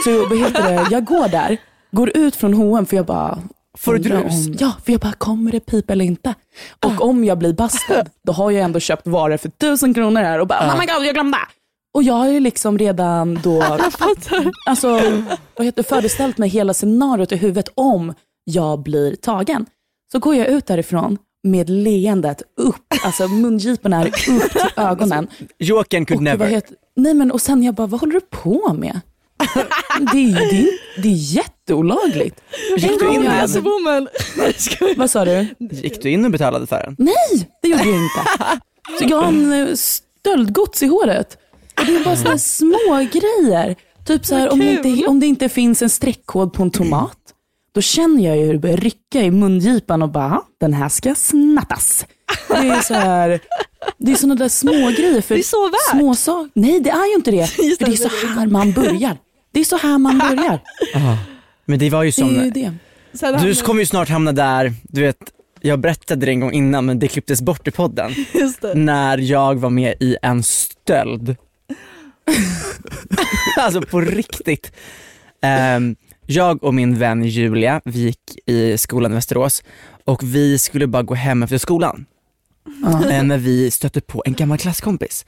[0.03, 1.57] Så vad heter det, jag går där,
[1.91, 3.39] går ut från H&M för jag bara,
[3.77, 4.47] Får du drus?
[4.47, 6.33] om- Ja, för jag bara, kommer det pipa eller inte?
[6.85, 10.39] Och om jag blir bastad, då har jag ändå köpt varor för tusen kronor här
[10.39, 11.37] och bara, oh my god, jag glömde.
[11.93, 13.63] Och jag har ju liksom redan då,
[14.69, 15.01] alltså,
[15.55, 18.13] vad heter, föreställt mig hela scenariot i huvudet om
[18.43, 19.65] jag blir tagen.
[20.11, 24.41] Så går jag ut därifrån med leendet upp, alltså mungiporna är upp till
[24.75, 25.27] ögonen.
[25.59, 26.47] Jokern could Och, never.
[26.47, 28.99] heter, nej men och sen jag bara, vad håller du på med?
[30.13, 30.69] Det är, det är,
[31.01, 32.41] det är jätteolagligt.
[32.77, 33.63] Gick du in jag- med?
[33.63, 34.07] woman.
[34.97, 35.47] Vad sa du?
[35.59, 36.95] Gick du in och betalade för den?
[36.99, 38.59] Nej, det gjorde jag inte.
[38.99, 41.37] Så jag har en eh, stöldgods i håret.
[41.79, 43.75] Och det är bara sådana små grejer.
[44.05, 47.17] Typ så här, om, det inte, om det inte finns en streckkod på en tomat,
[47.73, 50.89] då känner jag ju hur det börjar rycka i mungipan och bara, "Ja, den här
[50.89, 52.05] ska snattas.
[52.47, 53.39] Det är så här,
[53.97, 55.21] det är sådana där små grejer.
[55.21, 55.99] För Det är så värt.
[55.99, 56.47] Små sak.
[56.53, 57.37] Nej, det är ju inte det.
[57.63, 59.17] Just För det, det är så det är här man börjar.
[59.51, 60.59] Det är så här man börjar.
[61.65, 62.71] Men det var ju Det är ju
[63.13, 63.37] som, det.
[63.43, 65.17] Du kommer ju snart hamna där, du vet,
[65.61, 68.11] jag berättade det en gång innan men det klipptes bort i podden.
[68.33, 68.73] Just det.
[68.73, 71.35] När jag var med i en stöld.
[73.57, 74.71] alltså på riktigt.
[75.41, 75.95] Ehm,
[76.25, 79.63] jag och min vän Julia, vi gick i skolan i Västerås
[80.03, 82.05] och vi skulle bara gå hem efter skolan.
[83.09, 85.25] Eh, när vi stötte på en gammal klasskompis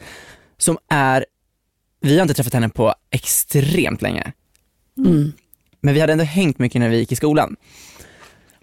[0.58, 1.26] som är,
[2.02, 4.32] vi har inte träffat henne på extremt länge.
[4.98, 5.34] Mm.
[5.82, 7.56] Men vi hade ändå hängt mycket när vi gick i skolan.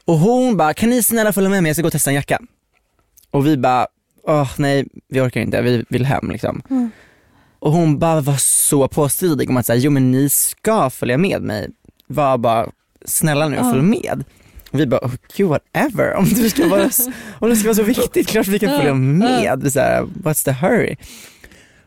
[0.04, 2.14] Och hon bara, kan ni snälla följa med mig, jag ska gå och testa en
[2.14, 2.40] jacka.
[3.30, 3.86] Och vi bara,
[4.22, 6.62] åh nej vi orkar inte, vi vill hem liksom.
[7.58, 11.42] Och hon bara var så påstridig om att säga, jo men ni ska följa med
[11.42, 11.70] mig.
[12.12, 12.70] Var bara,
[13.04, 14.24] snälla nu följ med.
[14.70, 16.90] Vi bara, oh, gud whatever, om du ska vara,
[17.38, 19.72] om det ska vara så viktigt, klart vi kan följa med.
[19.72, 20.96] Så här, What's the hurry?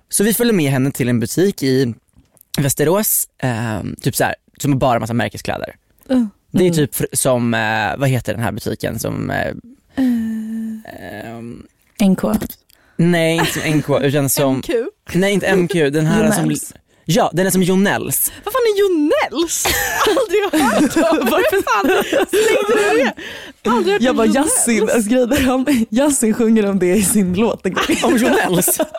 [0.10, 1.94] Så vi följde med henne till en butik i
[2.58, 5.76] Västerås, eh, typ så här, som har bara massa märkeskläder.
[6.10, 6.30] Mm.
[6.52, 9.54] Det är typ som, eh, vad heter den här butiken som, eh,
[9.98, 11.64] ehm,
[12.00, 12.22] NK.
[12.98, 14.70] nej inte som NK utan som, MQ.
[15.14, 16.56] nej inte MQ, den här som.
[17.06, 18.32] Ja den är som Jonells.
[18.44, 19.66] Vad fan är Jonells?
[20.08, 21.18] Aldrig hört om.
[21.32, 23.70] Varför fan slängde du det?
[23.70, 24.28] Aldrig hört Jag bara.
[24.28, 27.66] Yasin, alltså, Yasin sjunger om det i sin låt.
[28.04, 28.80] Om Jonells.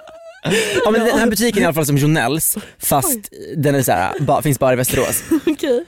[0.84, 3.18] Ja men den här butiken är i alla fall som Jonells fast
[3.56, 5.22] den är så här, bara, finns bara i Västerås.
[5.46, 5.84] Okej.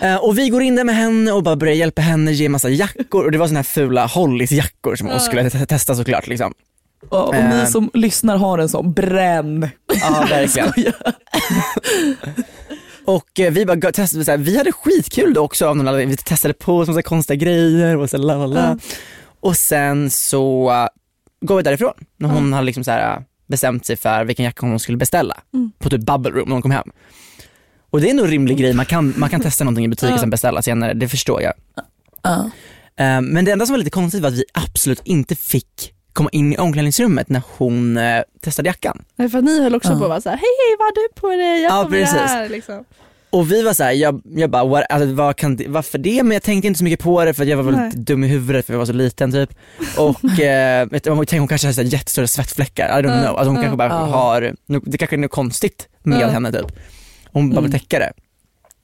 [0.00, 2.68] Eh, och vi går in där med henne och bara börjar hjälpa henne ge massa
[2.68, 6.26] jackor och det var såna här fula Hollies jackor som hon skulle te- testa såklart
[6.26, 6.52] liksom.
[7.08, 7.60] Och, och Eh.
[7.60, 9.68] ni som lyssnar har en sån bränn.
[10.00, 10.72] Ja verkligen.
[13.06, 16.10] Och eh, vi bara testade, så här, vi hade skitkul då också av någon anledning.
[16.10, 18.78] Vi testade på oss massa konstiga grejer och så la la la.
[19.40, 20.86] Och sen så uh,
[21.46, 24.66] går vi därifrån när hon hade liksom så här, uh, bestämt sig för vilken jacka
[24.66, 25.36] hon skulle beställa
[25.78, 26.90] på typ bubble room när hon kom hem.
[27.90, 30.12] Och det är nog en rimlig grej, man kan, man kan testa någonting i butik
[30.12, 31.52] och sen beställa senare, det förstår jag.
[32.22, 32.50] Ja.
[32.96, 36.28] Eh, men det enda som var lite konstigt var att vi absolut inte fick komma
[36.32, 39.04] in i omklädningsrummet när hon eh, testade jackan.
[39.16, 39.98] Nej, för att ni höll också Ja.
[39.98, 41.62] på att vara såhär, hej hej vad har du på dig?
[41.62, 42.14] Jag Ja, precis.
[42.16, 42.48] här.
[42.48, 42.84] Liksom.
[43.30, 46.22] Och vi var såhär, jag, jag bara, what, alltså, vad kan det, varför det?
[46.22, 48.24] Men jag tänkte inte så mycket på det för att jag var väl lite dum
[48.24, 49.50] i huvudet för jag var så liten typ.
[49.98, 53.36] Och eh, vet tänkte hon kanske har jättestora svettfläckar, I don't know.
[53.36, 54.54] Alltså hon kanske bara har,
[54.90, 56.66] det kanske är något konstigt med henne typ.
[57.32, 57.80] Hon bara vill Mm.
[57.80, 58.12] täcka det.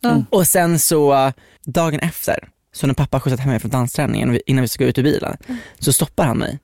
[0.00, 0.22] Ja.
[0.30, 1.32] Och sen så
[1.66, 4.98] dagen efter, så när pappa skjutsat hem mig från dansträningen innan vi ska gå ut
[4.98, 5.36] ur bilen,
[5.78, 6.58] så stoppar han mig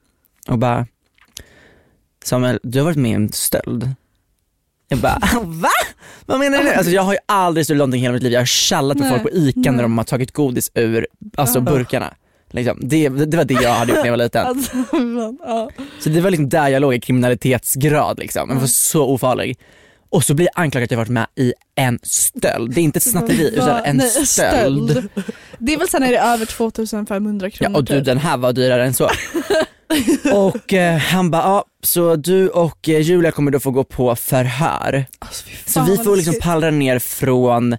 [0.49, 0.87] och bara
[2.25, 3.91] Samuel, du har varit med i en stöld.
[4.89, 5.69] Jag bara, va?
[6.27, 6.71] Vad menar du?
[6.75, 8.33] Alltså jag har ju aldrig stulit någonting hela mitt liv.
[8.33, 9.83] Jag har tjallat med folk på ICA när nej.
[9.83, 11.63] de har tagit godis ur alltså Ja.
[11.63, 12.15] burkarna.
[12.51, 12.79] Liksom.
[12.83, 14.47] Det, det var det jag hade gjort när jag var liten.
[14.47, 14.77] Alltså,
[15.47, 15.71] ja.
[16.01, 18.51] Så det var liksom där jag låg i kriminalitetsgrad liksom.
[18.51, 19.59] Jag var så ofarlig.
[20.09, 22.75] Och så blir jag anklagad att jag varit med i en stöld.
[22.75, 25.09] Det är inte ett snatteri utan en Nej, stöld.
[25.59, 28.05] Det är väl sen är det över 2500 Ja, kronor och du typ.
[28.05, 29.11] den här var dyrare än så.
[30.35, 34.17] och eh, han bara, ja så du och eh, Julia kommer då få gå på
[34.17, 35.05] förhör.
[35.19, 36.45] Alltså, fy Så fan, vi vad får liksom läskigt.
[36.45, 37.77] pallra ner från,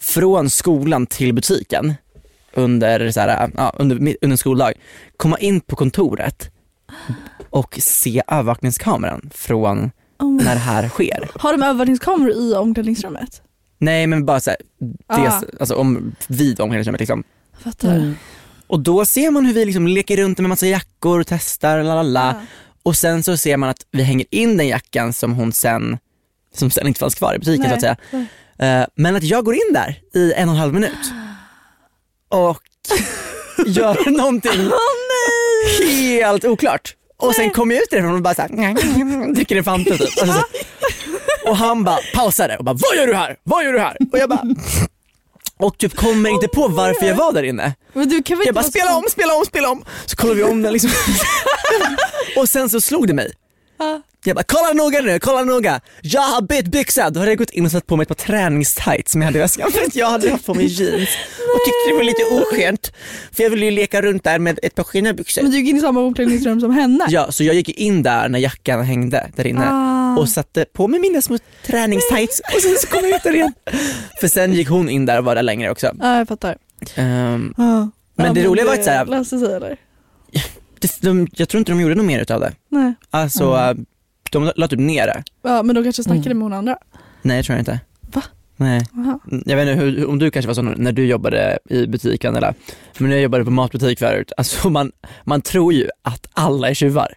[0.00, 1.94] från skolan till butiken
[2.54, 4.72] under, så här, ja, under, under skoldag,
[5.16, 6.50] komma in på kontoret
[7.50, 10.44] och se övervakningskameran från Oh.
[10.44, 11.30] när det här sker.
[11.38, 13.42] Har de övervakningskameror i omklädningsrummet?
[13.78, 14.58] Nej men bara såhär,
[15.06, 15.40] Ah.
[15.60, 17.24] alltså om, vid omklädningsrummet liksom.
[17.64, 18.14] Fattar.
[18.66, 21.94] Och då ser man hur vi liksom leker runt med massa jackor och testar, la
[21.94, 22.26] la la.
[22.26, 22.40] Ja.
[22.82, 25.98] Och sen så ser man att vi hänger in den jackan som hon sen,
[26.54, 27.70] som sen inte fanns kvar i butiken Nej.
[27.70, 28.26] så att säga.
[28.58, 31.12] Eh, men att jag går in där i en och en halv minut
[32.28, 32.58] och
[33.66, 34.70] gör någonting
[35.80, 36.94] helt oklart.
[37.16, 40.00] Och sen kommer jag ut därifrån och bara såhär, dricker en Fanta typ.
[40.22, 40.42] Alltså, så.
[41.50, 43.36] och han bara pausade och bara, vad gör du här?
[43.42, 43.96] Vad gör du här?
[44.12, 44.42] Och jag bara,
[45.64, 47.74] och typ kommer inte på varför jag var där inne.
[47.92, 49.84] Men du kan väl Jag bara spela om, spela om, spela om.
[50.06, 50.90] Så kollar vi om den liksom.
[52.36, 53.32] och sen så slog det mig.
[53.78, 54.02] Ja.
[54.26, 55.80] Jag bara kolla noga nu, kolla noga.
[56.02, 57.10] Jag har bytt byxa.
[57.10, 59.38] Då hade jag gått in och satt på mig ett par träningstights som jag hade
[59.38, 61.08] i väskan för att jag hade haft på mig jeans
[61.38, 62.92] och tyckte det var lite oskönt.
[63.32, 65.42] För jag ville ju leka runt där med ett par skinnbyxor.
[65.42, 67.06] Men du gick in i samma omklädningsrum som henne?
[67.08, 70.03] Ja, så jag gick in där när jackan hängde där inne Ah.
[70.18, 73.52] Och satte på mig mina små träningstights och sen så kom jag ut där igen.
[74.20, 75.90] För sen gick hon in där och var där längre också.
[76.00, 76.56] Ja, jag fattar.
[76.94, 77.90] Ehm, Ja.
[78.16, 79.76] Men Ja, det roliga var att så här- löste sig eller?
[80.80, 82.52] det, de, jag tror inte de gjorde något mer utav det.
[82.68, 82.94] Nej.
[83.10, 83.86] Alltså Mm.
[84.30, 85.22] de la typ ner det.
[85.42, 86.38] Ja, men de kanske snackade Mm.
[86.38, 86.76] med hon andra.
[87.22, 87.80] Nej jag tror inte.
[88.00, 88.22] Va?
[88.56, 88.86] Nej.
[88.96, 89.20] Aha.
[89.46, 92.54] Jag vet inte hur, om du kanske var sån när du jobbade i butiken eller,
[92.98, 94.92] men när jag jobbade på matbutik förut, alltså man,
[95.24, 97.14] man tror ju att alla är tjuvar.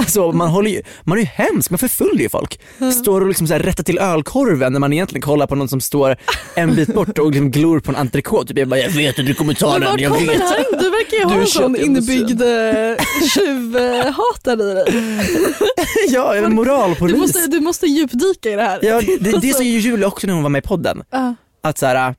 [0.00, 2.60] Alltså man håller ju, man är ju hemsk, man förföljer ju folk.
[3.00, 5.80] Står och liksom så här rättar till ölkorven när man egentligen kollar på någon som
[5.80, 6.16] står
[6.54, 8.46] en bit bort och liksom glor på en entrecote.
[8.48, 10.26] Typ jag bara, jag vet att du kommer ta den, jag vet.
[10.26, 10.64] det?
[10.80, 14.84] Du verkar ju ha Du en sån inbyggd eh, tjuvhatare i dig.
[16.08, 17.14] ja, jag är moralpolis.
[17.14, 18.78] Du måste, du måste djupdyka i det här.
[18.82, 21.02] Ja, det, det sa ju Julia också när hon var med i podden.
[21.10, 22.14] Ja, Att så här,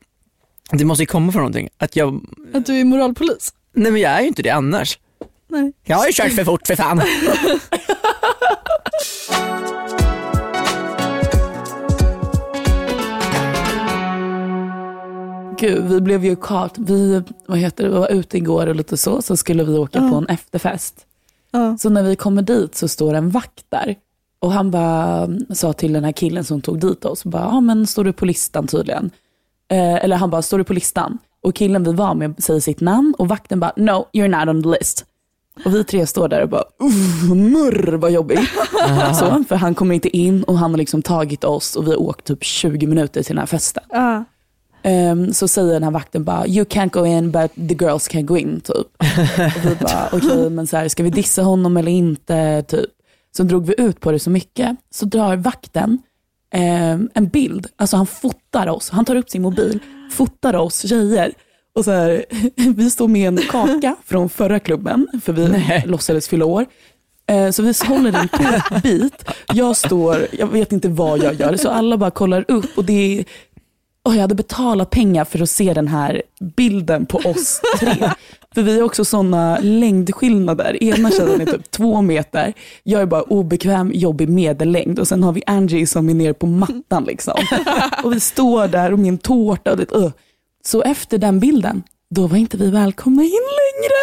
[0.72, 1.70] det måste ju komma från någonting.
[1.78, 2.22] Att jag,
[2.54, 3.50] att du är moralpolis.
[3.76, 4.98] nej men jag är ju inte det annars.
[5.52, 5.74] Nej.
[5.84, 7.02] Jag har ju kört för fort för fan.
[15.60, 16.74] Gud, vi blev ju kart.
[16.78, 20.00] Vi, vad heter det, vi var ute igår och lite så, så skulle vi åka
[20.00, 20.10] Ja.
[20.10, 21.06] på en efterfest.
[21.52, 21.78] Ja.
[21.78, 23.96] Så när vi kommer dit så står en vakt där.
[24.40, 27.88] Och han bara sa till den här killen som tog dit oss, bara, ja men
[27.88, 29.12] står du på listan tydligen?
[29.72, 31.18] Eh, eller han bara, står du på listan?
[31.44, 34.64] Och killen vi var med säger sitt namn och vakten bara, no you're not on
[34.64, 35.06] the list.
[35.66, 38.40] Och vi tre står där och bara, "Uff, murr vad jobbigt.
[39.20, 42.02] så, för han kommer inte in och han har liksom tagit oss och vi har
[42.02, 43.84] åkt typ 20 minuter till den här festen.
[43.90, 44.24] Ja.
[44.84, 48.26] Ehm, så säger den här vakten bara, you can't go in but the girls can
[48.26, 48.78] go in typ.
[49.58, 52.90] och vi bara, okej men så här, ska vi dissa honom eller inte typ.
[53.38, 55.98] Så drog vi ut på det så mycket, så drar vakten
[56.54, 59.80] ehm, en bild, alltså han fotar oss, han tar upp sin mobil,
[60.12, 61.32] fotar oss tjejer.
[61.76, 62.26] Och så här,
[62.76, 65.84] vi står med en kaka från förra klubben, för vi Nej.
[65.88, 66.66] låtsades fylla år.
[67.28, 71.70] Eh, Så vi håller en tårtbit, jag står, jag vet inte vad jag gör, så
[71.70, 73.26] alla bara kollar upp och det är
[74.04, 76.22] och jag hade betalat pengar för att se den här
[76.58, 78.10] bilden på oss tre.
[78.56, 80.84] För vi har också sådana längdskillnader.
[80.84, 82.54] Ena tjejen är typ två meter,
[82.84, 86.46] jag är bara obekväm, jobbig medellängd och sen har vi Angie som är nere på
[86.46, 87.40] mattan liksom.
[88.04, 90.12] Och vi står där och min tårta och det, uh.
[90.64, 91.84] Så efter den bilden,
[92.16, 93.30] då var inte vi välkomna in
[93.62, 94.00] längre.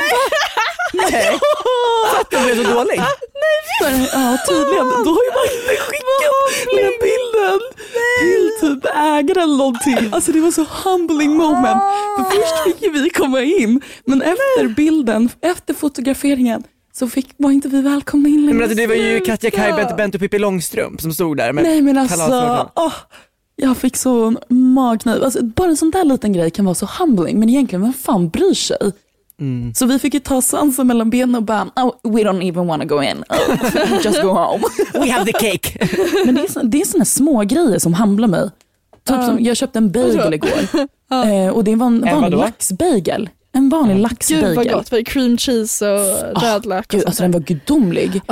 [1.10, 1.38] Nej.
[2.10, 3.00] För att jag blev så dålig.
[3.82, 6.34] För, ja tydligen, då har ju vakten skickat
[6.76, 7.60] den bilden
[8.20, 10.12] till typ ägare eller någonting.
[10.12, 11.82] Alltså det var så humbling moment.
[12.16, 17.50] För först fick ju vi komma in, men efter bilden, efter fotograferingen så fick, var
[17.50, 18.54] inte vi välkomna in längre.
[18.54, 21.64] Men alltså, det var ju Katja Kaj, Bente, och Pippi Långstrump som stod där med
[21.64, 22.92] Nej men alltså, åh,
[23.62, 25.22] jag fick så magknip.
[25.22, 28.28] Alltså, bara en sån där liten grej kan vara så humbling, men egentligen vem fan
[28.28, 28.92] bryr sig?
[29.40, 29.74] Mm.
[29.74, 32.84] Så vi fick ju ta svansen mellan benen och bara, oh, we don't even wanna
[32.84, 34.62] go in, oh, just go home.
[34.92, 35.86] We have the cake!
[36.26, 38.50] Men det är, så, det är såna små grejer som humblar mig.
[39.08, 40.58] Typ som, jag köpte en bagel igår
[41.24, 42.36] eh, och det var en En vanlig vadå?
[42.36, 43.28] laxbagel.
[43.52, 44.56] En vanlig Gud laxbagel.
[44.56, 48.22] vad gott, det cream cheese och rödlök och Gud, alltså den var gudomlig.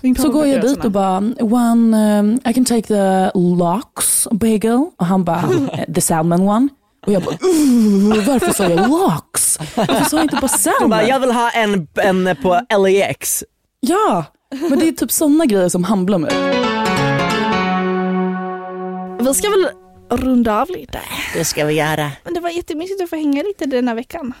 [0.00, 4.86] Min Så går jag dit och bara, one, um, I can take the lox bagel.
[4.96, 5.48] Och han bara,
[5.94, 6.68] the salmon one.
[7.06, 9.58] Och jag bara, "Uh, varför sa jag lox?
[9.74, 10.90] Varför sa jag inte bara salmon?
[10.90, 13.44] bara, jag vill ha en, en på LAX.
[13.80, 14.24] Ja,
[14.70, 15.84] men det är typ sådana grejer som
[16.18, 16.30] mig.
[16.30, 16.66] såna.
[19.20, 19.68] Vi ska väl
[20.10, 20.98] runda av lite.
[21.34, 22.10] Det ska vi göra.
[22.24, 24.32] Men det var jättemysigt att få hänga lite den här veckan.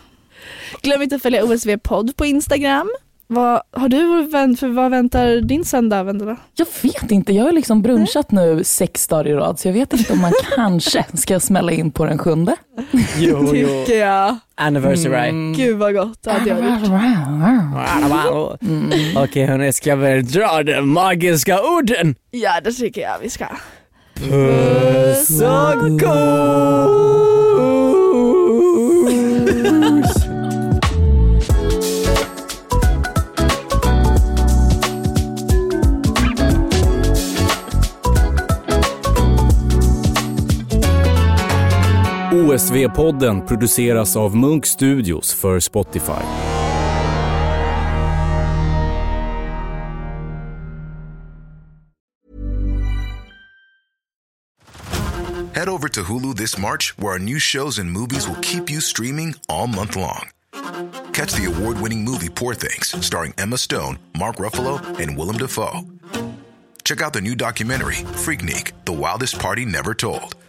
[0.82, 2.90] Glöm inte att följa OSV podd på Instagram.
[3.28, 6.36] Vad har du vänt för vad väntar din söndag Vendela?
[6.54, 9.92] Jag vet inte, jag har liksom brunchat nu sex dagar i rad så jag vet
[9.92, 12.56] inte om man kanske ska smälla in på den sjunde.
[13.18, 13.84] Jo, jo.
[13.84, 14.36] Tycker jag.
[14.54, 15.54] Anniversary.
[15.56, 18.62] Gud vad gott det hade jag gjort.
[18.62, 18.90] Mm.
[19.16, 22.14] Okej hörni, ska vi dra de magiska orden?
[22.30, 23.46] Ja det tycker jag vi ska.
[24.14, 27.26] Puss och kos!
[42.36, 46.22] OSV-podden produceras av Munk Studios för Spotify.
[55.54, 58.80] Head over to Hulu this March, where our new shows and movies will keep you
[58.80, 60.28] streaming all month long.
[61.12, 65.80] Catch the award winning movie Poor Things, starring Emma Stone, Mark Ruffalo, and Willem Dafoe.
[66.84, 70.36] Check out the new documentary, Freaknik The Wildest Party Never Told,